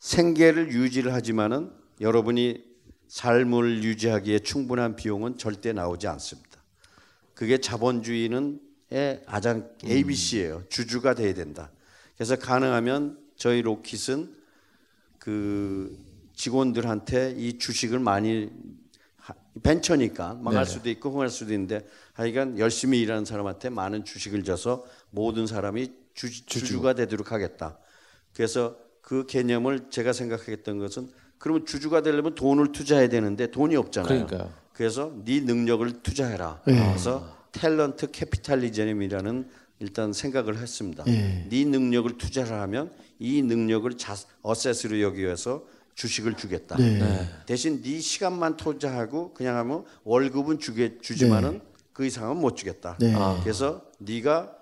생계를 0.00 0.72
유지를 0.72 1.14
하지만은 1.14 1.70
여러분이 2.00 2.64
삶을 3.06 3.84
유지하기에 3.84 4.40
충분한 4.40 4.96
비용은 4.96 5.38
절대 5.38 5.72
나오지 5.72 6.08
않습니다. 6.08 6.48
그게 7.32 7.58
자본주의는 7.58 8.60
의 8.90 9.22
가장 9.26 9.68
ABC예요. 9.84 10.64
주주가 10.68 11.14
돼야 11.14 11.32
된다. 11.34 11.70
그래서 12.16 12.34
가능하면 12.36 13.18
저희 13.36 13.62
로킷은 13.62 14.34
그 15.18 16.07
직원들한테 16.38 17.34
이 17.36 17.58
주식을 17.58 17.98
많이 17.98 18.48
하- 19.16 19.34
벤처니까 19.62 20.34
망할 20.34 20.64
네. 20.64 20.70
수도 20.70 20.88
있고 20.88 21.10
흥할 21.10 21.28
수도 21.28 21.52
있는데 21.52 21.84
하여간 22.14 22.58
열심히 22.58 23.00
일하는 23.00 23.24
사람한테 23.24 23.70
많은 23.70 24.04
주식을 24.04 24.44
줘서 24.44 24.84
모든 25.10 25.46
사람이 25.46 25.92
주, 26.14 26.46
주주가 26.46 26.94
되도록 26.94 27.32
하겠다. 27.32 27.78
그래서 28.34 28.76
그 29.02 29.26
개념을 29.26 29.90
제가 29.90 30.12
생각했던 30.12 30.78
것은 30.78 31.10
그러면 31.38 31.66
주주가 31.66 32.02
되려면 32.02 32.34
돈을 32.34 32.72
투자해야 32.72 33.08
되는데 33.08 33.50
돈이 33.50 33.74
없잖아요. 33.76 34.26
그러니까요. 34.26 34.52
그래서 34.72 35.12
네 35.24 35.40
능력을 35.40 36.02
투자해라. 36.02 36.62
네. 36.66 36.74
그래서 36.74 37.36
talent 37.52 38.12
capitalism이라는 38.12 39.48
일단 39.80 40.12
생각을 40.12 40.58
했습니다. 40.58 41.04
네. 41.04 41.46
네 41.48 41.64
능력을 41.64 42.16
투자를 42.16 42.52
하면 42.60 42.92
이 43.18 43.42
능력을 43.42 43.96
자, 43.96 44.14
asset으로 44.42 45.00
여기서 45.00 45.64
주식을 45.98 46.34
주겠다. 46.34 46.76
네. 46.76 47.28
대신 47.44 47.82
네 47.82 47.98
시간만 47.98 48.56
투자하고 48.56 49.34
그냥 49.34 49.56
하면 49.56 49.84
월급은 50.04 50.60
주게 50.60 50.96
주지만은 50.98 51.60
그 51.92 52.06
이상은 52.06 52.36
못 52.36 52.56
주겠다. 52.56 52.96
네. 53.00 53.12
아. 53.16 53.40
그래서 53.42 53.84
네가 53.98 54.56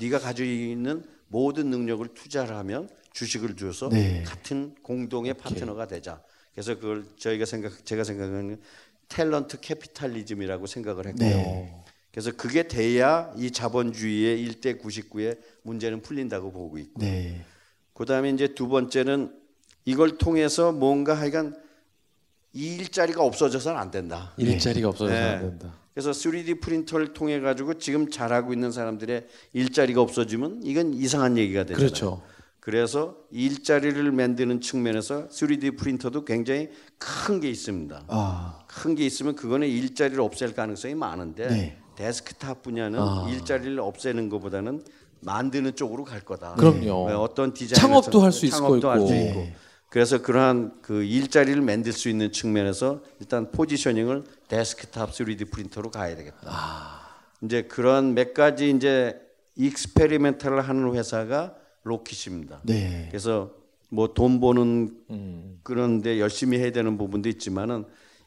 네가 0.00 0.18
가지고 0.20 0.48
있는 0.48 1.04
모든 1.28 1.68
능력을 1.68 2.08
투자를 2.14 2.56
하면 2.56 2.88
주식을 3.12 3.56
줘서 3.56 3.90
네. 3.90 4.22
같은 4.22 4.74
공동의 4.82 5.34
파트너가 5.34 5.86
되자. 5.86 6.22
그래서 6.54 6.74
그걸 6.76 7.04
저희가 7.18 7.44
생각 7.44 7.84
제가 7.84 8.02
생각하는 8.02 8.58
talent 9.10 9.60
capitalism이라고 9.60 10.66
생각을 10.66 11.08
했고요. 11.08 11.28
네. 11.28 11.84
그래서 12.10 12.32
그게 12.32 12.66
돼야 12.66 13.30
이 13.36 13.50
자본주의의 13.50 14.48
1대 14.48 14.80
99의 14.80 15.38
문제는 15.60 16.00
풀린다고 16.00 16.52
보고 16.52 16.78
있고. 16.78 17.02
네. 17.02 17.44
그다음에 17.92 18.30
이제 18.30 18.54
두 18.54 18.68
번째는 18.68 19.43
이걸 19.84 20.16
통해서 20.18 20.72
뭔가 20.72 21.14
하여간 21.14 21.56
이 22.52 22.76
일자리가 22.76 23.22
없어져서는 23.22 23.78
안 23.78 23.90
된다. 23.90 24.32
일자리가 24.36 24.88
없어져서 24.88 25.12
네. 25.18 25.22
안 25.26 25.40
된다. 25.40 25.74
그래서 25.92 26.10
3D 26.10 26.60
프린터를 26.60 27.12
통해 27.12 27.40
가지고 27.40 27.74
지금 27.74 28.10
잘하고 28.10 28.52
있는 28.52 28.72
사람들의 28.72 29.26
일자리가 29.52 30.00
없어지면 30.00 30.60
이건 30.64 30.94
이상한 30.94 31.36
얘기가 31.38 31.64
되잖아요. 31.64 31.86
그렇죠. 31.86 32.22
그래서 32.60 33.16
일자리를 33.30 34.10
만드는 34.10 34.60
측면에서 34.60 35.28
3D 35.28 35.76
프린터도 35.76 36.24
굉장히 36.24 36.70
큰 36.98 37.40
게 37.40 37.50
있습니다. 37.50 38.04
아. 38.08 38.60
큰게 38.68 39.04
있으면 39.04 39.34
그거는 39.36 39.68
일자리를 39.68 40.18
없앨 40.20 40.54
가능성이 40.54 40.94
많은데 40.94 41.48
네. 41.48 41.78
데스크탑 41.96 42.62
분야는 42.62 42.98
아. 42.98 43.26
일자리를 43.30 43.78
없애는 43.78 44.28
것보다는 44.30 44.82
만드는 45.20 45.74
쪽으로 45.76 46.04
갈 46.04 46.20
거다. 46.20 46.54
그럼요. 46.54 47.08
네, 47.08 47.14
어떤 47.14 47.52
디자인 47.54 47.78
창업도 47.80 48.20
할 48.22 48.32
수 48.32 48.46
있을 48.46 48.58
거 48.60 48.78
창업도 48.80 48.90
할수 48.90 49.14
있고. 49.14 49.40
있고. 49.40 49.48
그래서 49.88 50.20
그러한 50.22 50.78
그 50.82 51.02
일자리를 51.04 51.60
만들 51.62 51.92
수 51.92 52.08
있는 52.08 52.32
측면에서 52.32 53.02
일단 53.20 53.50
포지셔닝을 53.52 54.24
데스크탑 54.48 55.12
3D 55.12 55.50
프린터로 55.50 55.90
가야 55.90 56.16
되겠다. 56.16 56.38
아. 56.46 57.00
이제 57.42 57.62
그런 57.62 58.14
몇 58.14 58.34
가지 58.34 58.70
이제 58.70 59.20
experimental을 59.56 60.60
하는 60.62 60.94
회사가 60.94 61.54
로킷입니다. 61.84 62.60
네. 62.64 63.06
그래서 63.10 63.52
뭐 63.90 64.12
돈 64.14 64.40
버는 64.40 64.96
음. 65.10 65.60
그런데 65.62 66.18
열심히 66.18 66.58
해야 66.58 66.72
되는 66.72 66.98
부분도 66.98 67.28
있지만은 67.28 67.84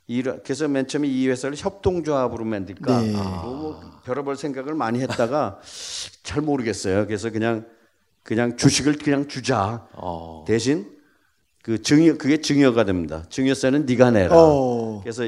이러- 0.09 0.41
그래서 0.41 0.69
맨 0.69 0.87
처음에 0.87 1.07
이 1.09 1.27
회사를 1.27 1.57
협동조합으로 1.57 2.45
만들까 2.45 3.01
네. 3.01 3.11
뭐, 3.11 3.21
뭐 3.43 4.01
별의별 4.05 4.37
생각을 4.37 4.73
많이 4.73 5.01
했다가 5.01 5.59
잘 6.23 6.41
모르겠어요. 6.41 7.05
그래서 7.07 7.29
그냥 7.29 7.65
그냥 8.23 8.55
주식을 8.55 8.97
그냥 8.99 9.27
주자 9.27 9.85
어. 9.93 10.45
대신 10.47 10.96
그 11.67 11.81
증여 11.81 12.15
그게 12.17 12.37
증여가 12.39 12.85
됩니다. 12.85 13.25
증여세는 13.29 13.85
네가 13.85 14.11
내라. 14.11 14.33
어. 14.33 15.01
그래서 15.03 15.23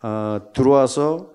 어, 0.00 0.40
들어와서 0.54 1.32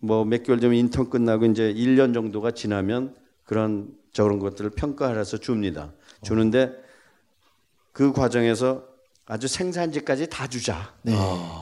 뭐 0.00 0.24
몇 0.24 0.42
개월 0.42 0.58
전에 0.58 0.74
인턴 0.78 1.10
끝나고 1.10 1.44
이제 1.44 1.70
1년 1.74 2.14
정도가 2.14 2.52
지나면 2.52 3.14
그런 3.44 3.88
저런 4.14 4.38
것들을 4.38 4.70
평가해서 4.70 5.36
줍니다. 5.36 5.92
주는데 6.22 6.72
그 7.92 8.12
과정에서 8.14 8.84
아주 9.26 9.48
생산지까지 9.48 10.28
다 10.30 10.46
주자. 10.46 10.94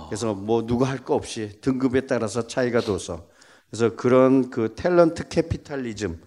그래서 0.08 0.32
뭐 0.32 0.64
누가 0.64 0.86
할 0.86 0.98
거 0.98 1.16
없이 1.16 1.58
등급에 1.60 2.02
따라서 2.02 2.46
차이가 2.46 2.80
둬서 2.80 3.26
그래서 3.68 3.96
그런 3.96 4.48
그 4.50 4.76
talent 4.76 5.28
capitalism 5.28 6.20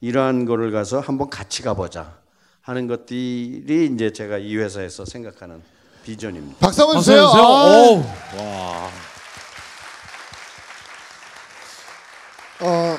이러한 0.00 0.44
거를 0.44 0.70
가서 0.70 1.00
한번 1.00 1.30
같이 1.30 1.62
가보자 1.62 2.21
하는 2.62 2.86
것들이 2.86 3.90
이제 3.92 4.12
제가 4.12 4.38
이 4.38 4.56
회사에서 4.56 5.04
생각하는 5.04 5.60
비전입니다. 6.04 6.58
박수 6.58 6.82
한번 6.82 6.96
박수 6.96 7.10
주세요. 7.10 7.26
주세요. 7.26 7.42
아. 7.44 7.88
오. 7.88 7.96
와. 8.38 8.90
어, 12.60 12.96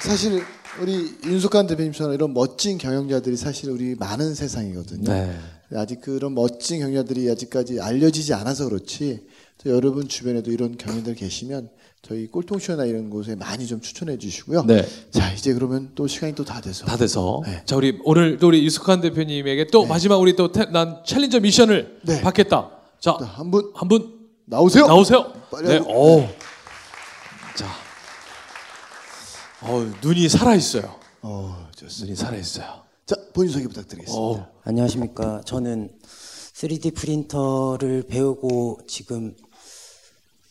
사실 0.00 0.42
우리 0.80 1.14
윤석한 1.24 1.66
대표님처럼 1.66 2.14
이런 2.14 2.32
멋진 2.32 2.78
경영자들이 2.78 3.36
사실 3.36 3.70
우리 3.70 3.94
많은 3.94 4.34
세상이거든요. 4.34 5.12
네. 5.12 5.38
아직 5.74 6.00
그런 6.00 6.34
멋진 6.34 6.80
경영자들이 6.80 7.30
아직까지 7.30 7.80
알려지지 7.80 8.32
않아서 8.34 8.68
그렇지. 8.68 9.26
또 9.58 9.70
여러분 9.70 10.08
주변에도 10.08 10.50
이런 10.50 10.76
경영들 10.76 11.14
계시면 11.14 11.68
저희 12.06 12.26
꼴통쇼나 12.26 12.84
이런 12.84 13.08
곳에 13.08 13.34
많이 13.34 13.66
좀 13.66 13.80
추천해 13.80 14.18
주시고요. 14.18 14.64
네. 14.64 14.86
자 15.10 15.32
이제 15.32 15.54
그러면 15.54 15.90
또 15.94 16.06
시간이 16.06 16.34
또 16.34 16.44
다 16.44 16.60
돼서 16.60 16.84
다 16.84 16.96
돼서 16.98 17.40
네. 17.46 17.62
자 17.64 17.76
우리 17.76 17.98
오늘 18.04 18.38
또 18.38 18.48
우리 18.48 18.62
유숙한 18.64 19.00
대표님에게 19.00 19.68
또 19.68 19.86
마지막 19.86 20.18
우리 20.18 20.36
또 20.36 20.48
난 20.70 21.02
챌린저 21.06 21.40
미션을 21.40 22.00
네. 22.02 22.20
받겠다. 22.20 22.70
자, 23.00 23.12
한 23.20 23.50
분 23.50 23.72
한 23.74 23.88
분 23.88 24.28
나오세요. 24.44 24.86
나오세요. 24.86 25.32
빨리 25.50 25.68
네. 25.68 25.78
오. 25.78 26.28
자. 27.56 27.66
어, 29.62 29.90
눈이 30.02 30.28
살아 30.28 30.54
있어요. 30.54 30.94
어, 31.22 31.68
좋습니다. 31.76 32.04
눈이 32.06 32.16
살아 32.16 32.36
있어요. 32.36 32.82
자 33.06 33.16
본인 33.32 33.50
소개 33.52 33.66
부탁드리겠습니다. 33.66 34.20
오. 34.22 34.44
안녕하십니까. 34.64 35.40
저는 35.46 35.90
3D 36.54 36.94
프린터를 36.94 38.04
배우고 38.08 38.80
지금 38.86 39.34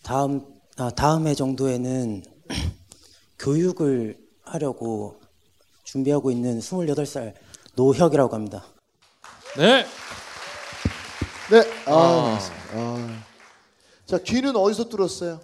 다음 0.03 0.41
아, 0.77 0.89
다음 0.89 1.27
해 1.27 1.35
정도에는 1.35 2.23
교육을 3.39 4.17
하려고 4.43 5.19
준비하고 5.83 6.31
있는 6.31 6.59
28살 6.59 7.33
노혁이라고 7.75 8.35
합니다. 8.35 8.65
네. 9.57 9.85
네. 11.51 11.63
아, 11.85 12.39
아. 12.73 13.23
자 14.05 14.17
귀는 14.17 14.55
어디서 14.55 14.89
뚫었어요? 14.89 15.39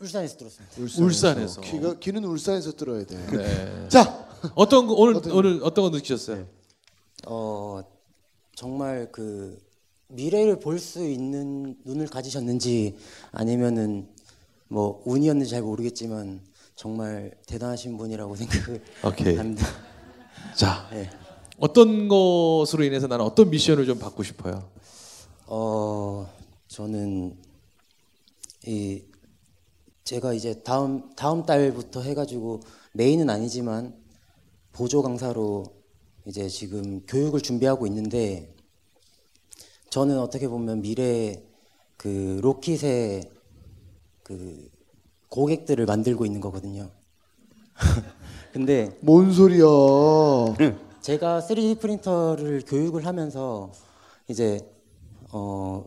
울산에서 0.00 0.38
들었습니다. 0.38 1.02
울산에서. 1.04 1.60
귀가 1.60 1.94
귀는 1.98 2.24
울산에서 2.24 2.72
뚫어야 2.72 3.04
돼. 3.04 3.16
네. 3.26 3.88
자 3.90 4.26
어떤 4.54 4.86
거 4.86 4.94
오늘 4.94 5.20
오늘 5.30 5.60
어떤 5.62 5.84
거 5.84 5.90
느끼셨어요? 5.90 6.46
어 7.26 7.82
정말 8.54 9.10
그 9.12 9.58
미래를 10.08 10.58
볼 10.60 10.78
수 10.78 11.04
있는 11.04 11.76
눈을 11.84 12.06
가지셨는지 12.08 12.96
아니면은 13.32 14.08
뭐 14.72 15.02
운이었는지 15.04 15.50
잘 15.50 15.62
모르겠지만 15.62 16.40
정말 16.76 17.32
대단하신 17.46 17.96
분이라고 17.98 18.36
생각을 18.36 18.82
오케이. 19.04 19.36
합니다. 19.36 19.66
자. 20.56 20.88
네. 20.92 21.10
어떤 21.58 22.08
것으로 22.08 22.84
인해서 22.84 23.06
나는 23.08 23.24
어떤 23.24 23.50
미션을 23.50 23.84
좀 23.84 23.98
받고 23.98 24.22
싶어요. 24.22 24.70
어 25.46 26.26
저는 26.68 27.36
이 28.66 29.02
제가 30.04 30.32
이제 30.32 30.62
다음 30.62 31.10
다음 31.16 31.44
달부터 31.44 32.00
해가지고 32.02 32.60
메인은 32.94 33.28
아니지만 33.28 33.94
보조 34.72 35.02
강사로 35.02 35.64
이제 36.24 36.48
지금 36.48 37.04
교육을 37.06 37.40
준비하고 37.40 37.86
있는데 37.88 38.54
저는 39.90 40.18
어떻게 40.20 40.48
보면 40.48 40.80
미래 40.80 41.42
그 41.96 42.38
로켓의 42.42 43.28
그 44.30 44.70
고객들을 45.28 45.84
만들고 45.86 46.24
있는 46.24 46.40
거거든요. 46.40 46.88
근데 48.52 48.96
뭔 49.00 49.32
소리야? 49.32 49.64
제가 51.00 51.40
3D 51.40 51.80
프린터를 51.80 52.62
교육을 52.64 53.06
하면서 53.06 53.72
이제 54.28 54.60
어, 55.32 55.84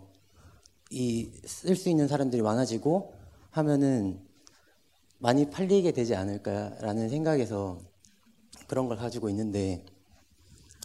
이 0.92 1.32
쓸 1.46 1.78
수 1.78 1.88
있는 1.90 2.10
사람들이 2.10 2.42
많아지고 2.42 3.14
하면은 3.52 4.20
많이 5.20 5.50
팔리게 5.50 5.94
되지 5.94 6.14
않을까라는 6.16 7.08
생각에서 7.08 7.80
그런 8.68 8.90
걸 8.90 8.98
가지고 8.98 9.30
있는데 9.30 9.86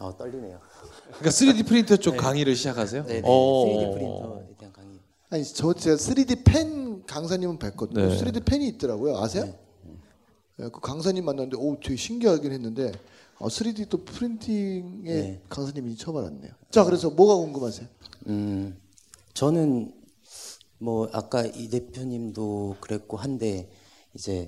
어, 0.01 0.15
떨리네요. 0.15 0.61
그러니까 1.07 1.29
3D 1.29 1.67
프린터 1.67 1.97
쪽 1.97 2.15
강의를 2.15 2.55
시작하세요? 2.55 3.03
네, 3.03 3.15
네. 3.15 3.21
어. 3.25 3.65
3D 3.65 3.93
프린터에 3.93 4.55
대한 4.57 4.71
강의. 4.73 4.98
아니 5.29 5.43
저 5.45 5.73
제가 5.73 5.95
3D 5.95 6.43
펜 6.43 7.05
강사님은 7.05 7.59
뵀거든요. 7.59 7.93
네. 8.09 8.17
3D 8.17 8.45
펜이 8.45 8.67
있더라고요. 8.69 9.17
아세요? 9.17 9.53
네, 10.57 10.69
그 10.69 10.79
강사님 10.81 11.23
만났는데 11.23 11.55
오 11.57 11.79
되게 11.79 11.95
신기하긴 11.95 12.51
했는데 12.51 12.91
어, 13.37 13.47
3D 13.47 13.89
또 13.89 14.03
프린팅의 14.03 15.03
네. 15.05 15.41
강사님이 15.47 15.95
처음 15.97 16.17
알았네요. 16.17 16.51
자 16.71 16.83
그래서 16.83 17.09
뭐가 17.11 17.35
궁금하세요? 17.35 17.87
음, 18.27 18.77
저는 19.33 19.93
뭐 20.79 21.07
아까 21.13 21.45
이 21.45 21.69
대표님도 21.69 22.77
그랬고 22.81 23.17
한데 23.17 23.69
이제 24.15 24.47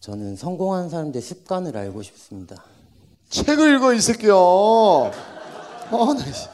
저는 0.00 0.36
성공한 0.36 0.88
사람들의 0.90 1.20
습관을 1.22 1.76
알고 1.76 2.02
싶습니다. 2.02 2.64
책을 3.30 3.76
읽어 3.76 3.94
이 3.94 4.00
새끼야. 4.00 4.34
어, 4.34 5.10
나 5.90 6.32
씨. 6.32 6.48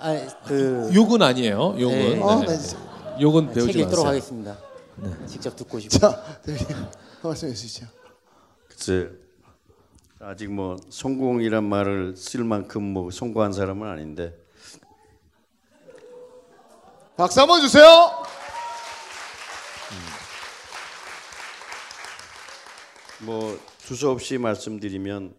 아, 0.00 0.26
그 0.46 0.90
욕은 0.94 1.20
아니에요. 1.20 1.76
욕은. 1.78 1.98
네. 1.98 2.22
아, 2.22 2.40
네. 2.40 2.46
나 2.46 2.56
진짜. 2.56 2.78
욕은 3.20 3.46
책 3.48 3.54
배우지 3.54 3.78
읽도록 3.80 3.90
마세요. 4.04 4.08
하겠습니다. 4.08 4.58
직접 5.26 5.54
듣고 5.56 5.78
싶어요. 5.78 6.10
자, 6.10 6.40
대표님 6.42 6.86
말씀해 7.22 7.52
주시죠. 7.52 7.86
글쎄 8.68 9.10
아직 10.20 10.50
뭐 10.50 10.76
성공이란 10.88 11.64
말을 11.64 12.16
쓸 12.16 12.44
만큼 12.44 12.82
뭐 12.82 13.10
성공한 13.10 13.52
사람은 13.52 13.86
아닌데 13.88 14.34
박수 17.16 17.40
한번 17.40 17.60
주세요. 17.60 17.84
뭐 23.20 23.58
두서없이 23.84 24.38
말씀드리면 24.38 25.34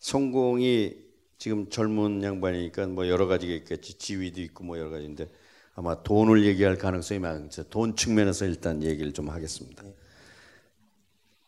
성공이 0.00 1.03
지금 1.44 1.68
젊은 1.68 2.22
양반이니까 2.22 2.86
뭐 2.86 3.06
여러 3.06 3.26
가지가 3.26 3.52
있겠지 3.52 3.98
지위도 3.98 4.40
있고 4.40 4.64
뭐 4.64 4.78
여러 4.78 4.88
가지인데 4.88 5.28
아마 5.74 6.02
돈을 6.02 6.46
얘기할 6.46 6.78
가능성이 6.78 7.20
많죠. 7.20 7.64
돈 7.64 7.96
측면에서 7.96 8.46
일단 8.46 8.82
얘기를 8.82 9.12
좀 9.12 9.28
하겠습니다. 9.28 9.82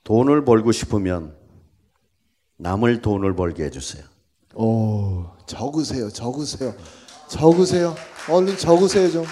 돈을 0.05 0.45
벌고 0.45 0.73
싶으면 0.73 1.35
남을 2.59 3.01
돈을 3.01 3.35
벌게 3.37 3.65
해주세요. 3.65 4.05
오, 4.55 5.31
적으세요. 5.47 6.11
적으세요. 6.11 6.75
적으세요. 7.31 7.95
얼른 8.31 8.59
적으세요 8.59 9.11
좀. 9.11 9.25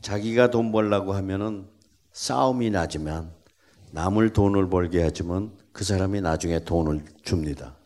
자기가 0.00 0.50
돈 0.50 0.72
벌라고 0.72 1.12
하면은 1.12 1.68
싸움이 2.10 2.70
나지만 2.70 3.30
남을 3.92 4.32
돈을 4.32 4.68
벌게 4.68 5.04
해주면 5.04 5.52
그 5.72 5.84
사람이 5.84 6.20
나중에 6.20 6.64
돈을 6.64 7.04
줍니다. 7.22 7.76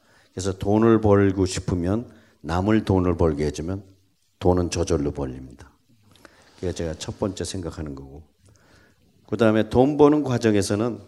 그래서 0.41 0.57
돈을 0.57 1.03
벌고 1.03 1.45
싶으면 1.45 2.11
남을 2.41 2.87
돈을 2.87 3.19
벌게 3.19 3.45
해주면 3.45 3.85
돈은 4.39 4.71
저절로 4.71 5.11
벌립니다. 5.11 5.71
그게 6.59 6.73
제가 6.73 6.95
첫 6.95 7.19
번째 7.19 7.45
생각하는 7.45 7.95
거고. 7.95 8.23
그 9.29 9.37
다음에 9.37 9.69
돈 9.69 9.99
버는 9.99 10.25
과정에서는 10.25 10.99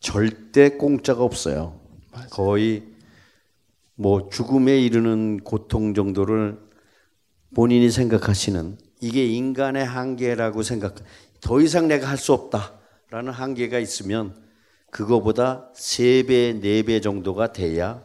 절대 0.00 0.76
공짜가 0.76 1.22
없어요. 1.24 1.80
거의 2.30 2.82
뭐 3.94 4.28
죽음에 4.28 4.78
이르는 4.78 5.38
고통 5.38 5.94
정도를 5.94 6.58
본인이 7.54 7.90
생각하시는 7.90 8.76
이게 9.00 9.24
인간의 9.24 9.86
한계라고 9.86 10.62
생각, 10.62 10.96
더 11.40 11.62
이상 11.62 11.88
내가 11.88 12.10
할 12.10 12.18
수 12.18 12.34
없다라는 12.34 13.32
한계가 13.32 13.78
있으면 13.78 14.36
그거보다 14.90 15.70
세 15.74 16.24
배, 16.24 16.52
네배 16.52 17.00
정도가 17.00 17.54
돼야 17.54 18.04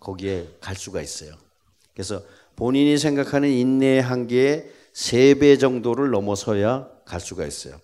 거기에 0.00 0.48
갈 0.60 0.76
수가 0.76 1.00
있어요. 1.02 1.32
그래서 1.92 2.22
본인이 2.56 2.98
생각하는 2.98 3.48
인내의 3.48 4.02
한계의 4.02 4.70
세배 4.92 5.58
정도를 5.58 6.10
넘어서야 6.10 6.88
갈 7.04 7.20
수가 7.20 7.46
있어요. 7.46 7.80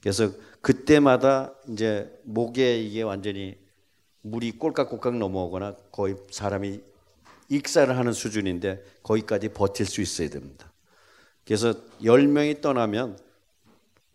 그래서 0.00 0.30
그때마다 0.60 1.54
이제 1.68 2.10
목에 2.24 2.80
이게 2.80 3.02
완전히 3.02 3.56
물이 4.22 4.58
꼴깍꼴깍 4.58 5.18
넘어오거나 5.18 5.76
거의 5.92 6.16
사람이 6.30 6.80
익사를 7.48 7.96
하는 7.96 8.12
수준인데 8.12 8.82
거기까지 9.02 9.48
버틸 9.50 9.86
수 9.86 10.02
있어야 10.02 10.28
됩니다. 10.28 10.72
그래서 11.44 11.74
10명이 12.02 12.60
떠나면 12.60 13.18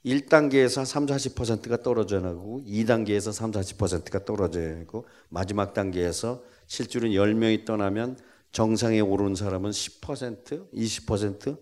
1단계에서 0.06 0.86
3, 0.86 1.06
40%가 1.06 1.78
떨어져 1.78 2.20
나가고 2.20 2.62
2단계에서 2.68 3.32
3, 3.32 3.52
40%가 3.52 4.26
떨어져 4.26 4.60
나가고 4.60 5.08
마지막 5.30 5.74
단계에서 5.74 6.44
실제로 6.74 7.08
10명이 7.08 7.66
떠나면 7.66 8.18
정상에 8.52 9.00
오른 9.00 9.36
사람은 9.36 9.70
10%, 9.70 10.74
20%, 10.74 11.56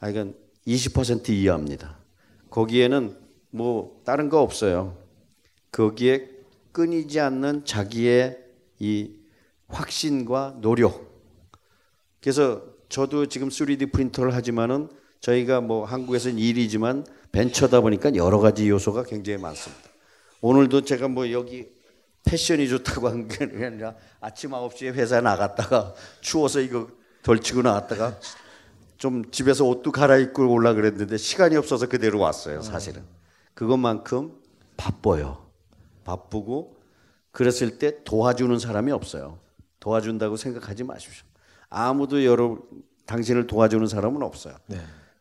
아 0.00 0.10
이건 0.10 0.36
20% 0.66 1.30
이하입니다. 1.30 1.96
거기에는 2.50 3.16
뭐 3.52 4.02
다른 4.04 4.28
거 4.28 4.42
없어요. 4.42 4.98
거기에 5.72 6.28
끊이지 6.72 7.20
않는 7.20 7.64
자기의 7.64 8.38
이 8.80 9.12
확신과 9.68 10.58
노력. 10.60 11.10
그래서 12.20 12.62
저도 12.90 13.24
지금 13.24 13.48
3D 13.48 13.92
프린터를 13.92 14.34
하지만은 14.34 14.90
저희가 15.20 15.62
뭐 15.62 15.86
한국에서는 15.86 16.38
일이지만 16.38 17.06
벤처다 17.32 17.80
보니까 17.80 18.14
여러 18.14 18.40
가지 18.40 18.68
요소가 18.68 19.04
굉장히 19.04 19.40
많습니다. 19.40 19.88
오늘도 20.42 20.82
제가 20.82 21.08
뭐 21.08 21.32
여기 21.32 21.75
패션이 22.26 22.68
좋다고 22.68 23.08
한 23.08 23.28
게 23.28 23.44
아니라 23.64 23.94
아침 24.20 24.50
9시에 24.50 24.92
회사 24.92 25.20
나갔다가 25.20 25.94
추워서 26.20 26.60
이거 26.60 26.88
덜치고 27.22 27.62
나왔다가 27.62 28.18
좀 28.98 29.30
집에서 29.30 29.64
옷도 29.64 29.92
갈아입고 29.92 30.50
올라 30.50 30.74
그랬는데 30.74 31.16
시간이 31.16 31.56
없어서 31.56 31.86
그대로 31.86 32.18
왔어요, 32.20 32.62
사실은. 32.62 33.02
그것만큼 33.54 34.32
바빠요. 34.76 35.46
바쁘고 36.04 36.76
그랬을 37.32 37.78
때 37.78 38.02
도와주는 38.04 38.58
사람이 38.58 38.92
없어요. 38.92 39.38
도와준다고 39.80 40.36
생각하지 40.36 40.84
마십시오. 40.84 41.24
아무도 41.68 42.24
여러 42.24 42.58
당신을 43.06 43.46
도와주는 43.46 43.86
사람은 43.86 44.22
없어요. 44.22 44.56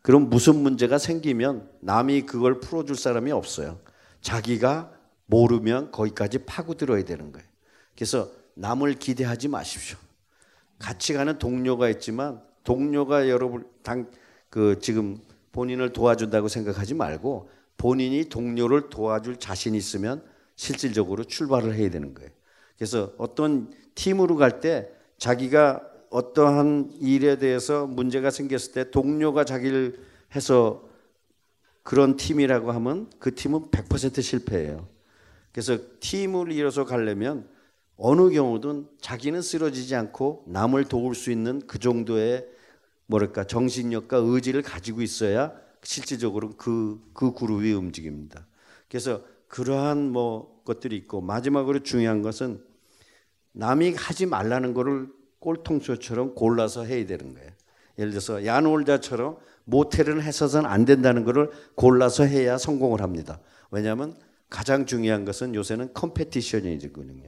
그럼 0.02 0.30
무슨 0.30 0.56
문제가 0.58 0.98
생기면 0.98 1.70
남이 1.82 2.24
그걸 2.24 2.60
풀어줄 2.60 2.96
사람이 2.96 3.32
없어요. 3.32 3.80
자기가 4.22 4.92
모르면 5.26 5.92
거기까지 5.92 6.40
파고들어야 6.40 7.04
되는 7.04 7.32
거예요. 7.32 7.48
그래서 7.96 8.30
남을 8.56 8.96
기대하지 8.96 9.48
마십시오. 9.48 9.98
같이 10.80 11.14
가는 11.14 11.38
동료가 11.40 11.90
있지만 11.90 12.42
동료가 12.64 13.30
여러분 13.30 13.68
당 13.84 14.10
그 14.56 14.80
지금 14.80 15.20
본인을 15.52 15.92
도와준다고 15.92 16.48
생각하지 16.48 16.94
말고 16.94 17.50
본인이 17.76 18.30
동료를 18.30 18.90
도와줄 18.90 19.36
자신 19.36 19.76
있으면 19.76 20.24
실질적으로 20.56 21.26
출발을 21.26 21.76
해야 21.76 21.90
되는 21.90 22.14
거예요. 22.14 22.30
그래서 22.78 23.12
어떤 23.18 23.70
팀으로 23.96 24.38
갈 24.38 24.62
때 24.62 24.90
자기가 25.18 25.82
어떠한 26.10 26.92
일에 27.02 27.38
대해서 27.38 27.86
문제가 27.86 28.32
생겼을 28.32 28.72
때 28.72 28.92
동료가 28.92 29.44
자기를 29.44 30.00
해서 30.34 30.88
그런 31.84 32.16
팀이라고 32.16 32.72
하면 32.72 33.10
그 33.20 33.36
팀은 33.36 33.72
100% 33.72 34.22
실패해요. 34.22 34.88
그래서 35.56 35.78
팀을 36.02 36.52
이뤄서 36.52 36.84
가려면 36.84 37.48
어느 37.96 38.30
경우든 38.30 38.90
자기는 39.00 39.42
쓰러지지 39.42 39.96
않고 39.96 40.44
남을 40.48 40.84
도울 40.90 41.16
수 41.16 41.32
있는 41.32 41.62
그 41.66 41.80
정도의 41.80 42.46
뭐랄까 43.06 43.46
정신력과 43.46 44.18
의지를 44.18 44.62
가지고 44.62 45.02
있어야 45.02 45.54
실질적으로 45.82 46.58
그, 46.58 47.00
그 47.14 47.32
그룹이 47.32 47.72
움직입니다. 47.72 48.46
그래서 48.90 49.22
그러한 49.48 50.12
뭐 50.12 50.62
것들이 50.66 50.98
있고 50.98 51.22
마지막으로 51.22 51.84
중요한 51.84 52.22
것은 52.22 52.62
남이 53.54 53.94
하지 53.94 54.26
말라는 54.26 54.74
거를 54.74 55.08
꼴통쇼처럼 55.40 56.36
골라서 56.36 56.84
해야 56.84 57.06
되는 57.06 57.34
거예요. 57.34 57.50
예를 57.98 58.12
들어서 58.12 58.46
야놀자처럼 58.46 59.38
모텔은 59.64 60.22
해서는 60.22 60.70
안 60.70 60.84
된다는 60.84 61.24
거를 61.24 61.50
골라서 61.76 62.26
해야 62.26 62.58
성공을 62.58 63.00
합니다. 63.00 63.40
왜냐하면 63.72 64.18
가장 64.50 64.86
중요한 64.86 65.26
것은 65.26 65.56
요새는 65.56 65.94
competition이거든요. 65.94 67.28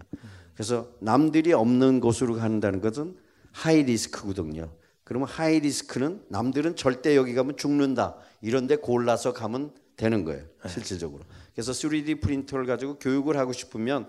그래서 0.53 0.89
남들이 0.99 1.53
없는 1.53 1.99
곳으로 1.99 2.35
간다는 2.35 2.81
것은 2.81 3.15
high 3.51 3.83
risk거든요. 3.83 4.69
그러면 5.03 5.27
high 5.27 5.59
risk는 5.59 6.21
남들은 6.29 6.75
절대 6.75 7.15
여기 7.15 7.33
가면 7.33 7.57
죽는다. 7.57 8.15
이런데 8.41 8.75
골라서 8.75 9.33
가면 9.33 9.71
되는 9.95 10.25
거예요. 10.25 10.43
실질적으로. 10.67 11.23
그래서 11.53 11.71
3D 11.71 12.21
프린터를 12.21 12.65
가지고 12.65 12.99
교육을 12.99 13.37
하고 13.37 13.53
싶으면 13.53 14.07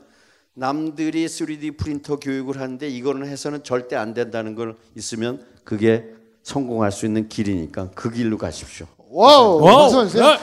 남들이 0.54 1.26
3D 1.26 1.76
프린터 1.76 2.18
교육을 2.18 2.60
하는데 2.60 2.88
이거는 2.88 3.28
해서는 3.28 3.62
절대 3.62 3.96
안 3.96 4.12
된다는 4.12 4.54
걸 4.54 4.76
있으면 4.96 5.46
그게 5.64 6.12
성공할 6.42 6.92
수 6.92 7.06
있는 7.06 7.28
길이니까 7.28 7.90
그 7.94 8.10
길로 8.10 8.36
가십시오. 8.38 8.86
wow. 9.10 9.60
박수 9.60 10.04
주세요. 10.06 10.24
네. 10.24 10.38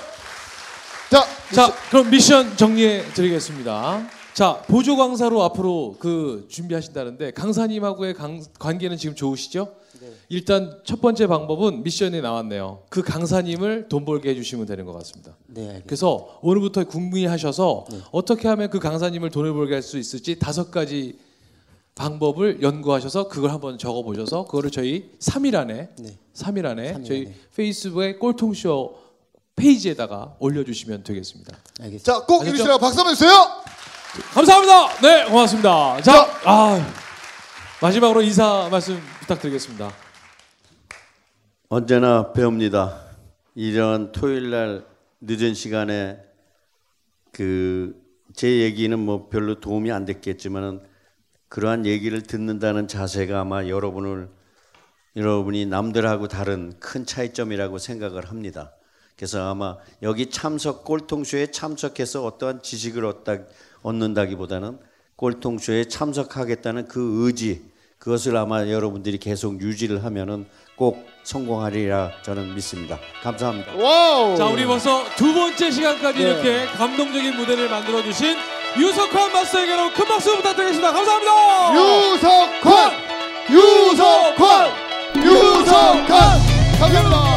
자, 1.15 1.23
자, 1.53 1.73
그럼 1.89 2.09
미션 2.09 2.57
정리해 2.57 3.01
드리겠습니다. 3.13 4.05
자, 4.33 4.61
보조 4.67 4.97
강사로 4.97 5.43
앞으로 5.43 5.95
그 5.97 6.45
준비하신다는데 6.49 7.31
강사님하고의 7.31 8.13
강- 8.15 8.43
관계는 8.59 8.97
지금 8.97 9.15
좋으시죠? 9.15 9.73
일단 10.27 10.77
첫 10.83 10.99
번째 10.99 11.27
방법은 11.27 11.83
미션에 11.83 12.19
나왔네요. 12.19 12.83
그 12.89 13.01
강사님을 13.01 13.87
돈 13.87 14.03
벌게 14.03 14.31
해주시면 14.31 14.65
되는 14.65 14.83
것 14.85 14.91
같습니다. 14.91 15.37
네, 15.47 15.61
알겠습니다. 15.61 15.85
그래서 15.87 16.37
오늘부터 16.41 16.83
궁금해하셔서 16.83 17.85
어떻게 18.11 18.49
하면 18.49 18.69
그 18.69 18.79
강사님을 18.79 19.29
돈을 19.29 19.53
벌게 19.53 19.75
할 19.75 19.81
수 19.83 19.97
있을지 19.97 20.37
다섯 20.37 20.69
가지 20.69 21.17
방법을 21.95 22.61
연구하셔서 22.61 23.29
그걸 23.29 23.51
한번 23.51 23.77
적어 23.77 24.03
보셔서 24.03 24.43
그거를 24.47 24.69
저희 24.69 25.11
3일 25.21 25.55
안에 25.55 25.89
네. 25.97 26.17
3일 26.33 26.65
안에 26.65 26.93
3일 26.95 27.05
저희 27.07 27.21
안에. 27.27 27.35
페이스북에 27.55 28.15
꼴통쇼 28.17 29.04
페이지에다가 29.55 30.35
올려주시면 30.39 31.03
되겠습니다. 31.03 31.55
알겠습니다. 31.81 32.11
자, 32.19 32.25
꼭? 32.25 32.45
이루시라고 32.45 32.79
박수 32.79 32.99
한번 32.99 33.15
주세요. 33.15 33.31
감사합니다. 34.33 35.01
네, 35.01 35.25
고맙습니다. 35.29 36.01
자, 36.01 36.27
아, 36.45 36.93
마지막으로 37.81 38.21
인사 38.21 38.67
말씀 38.69 38.99
부탁드리겠습니다. 39.21 39.91
언제나 41.69 42.31
배웁니다. 42.33 43.01
이런 43.55 44.11
토요일 44.11 44.49
날 44.51 44.85
늦은 45.21 45.53
시간에 45.53 46.17
그 47.31 48.05
제 48.35 48.59
얘기는 48.59 48.97
뭐 48.99 49.29
별로 49.29 49.61
도움이 49.61 49.91
안 49.93 50.03
됐겠지만은 50.03 50.81
그러한 51.47 51.85
얘기를 51.85 52.21
듣는다는 52.21 52.87
자세가 52.89 53.39
아마 53.39 53.65
여러분을 53.67 54.29
여러분이 55.15 55.65
남들하고 55.67 56.27
다른 56.27 56.77
큰 56.79 57.05
차이점이라고 57.05 57.77
생각을 57.77 58.29
합니다. 58.29 58.73
그래서 59.17 59.49
아마 59.49 59.77
여기 60.01 60.29
참석 60.29 60.83
꼴통쇼에 60.83 61.51
참석해서 61.51 62.25
어떠한 62.25 62.61
지식을 62.61 63.05
얻다, 63.05 63.37
얻는다기보다는 63.81 64.77
꼴통쇼에 65.15 65.85
참석하겠다는 65.85 66.87
그 66.87 67.25
의지 67.25 67.63
그것을 67.97 68.35
아마 68.37 68.67
여러분들이 68.67 69.17
계속 69.17 69.61
유지를 69.61 70.03
하면은 70.03 70.45
꼭 70.75 71.07
성공하리라 71.23 72.21
저는 72.23 72.53
믿습니다. 72.53 72.99
감사합니다. 73.23 73.73
wow. 73.75 74.35
자, 74.37 74.45
우리 74.45 74.65
벌써 74.65 75.03
두 75.15 75.33
번째 75.33 75.71
시간까지 75.71 76.19
네. 76.19 76.25
이렇게 76.25 76.65
감동적인 76.65 77.35
무대를 77.35 77.69
만들어 77.69 78.03
주신 78.03 78.35
유석환 78.77 79.31
마스터에게로 79.31 79.93
큰 79.93 80.05
박수 80.05 80.35
부탁드리겠습니다. 80.35 80.91
감사합니다. 80.91 81.73
유석환! 81.73 82.91
유석환! 83.49 84.71
유석환! 85.15 86.07
감사합니다. 86.79 87.34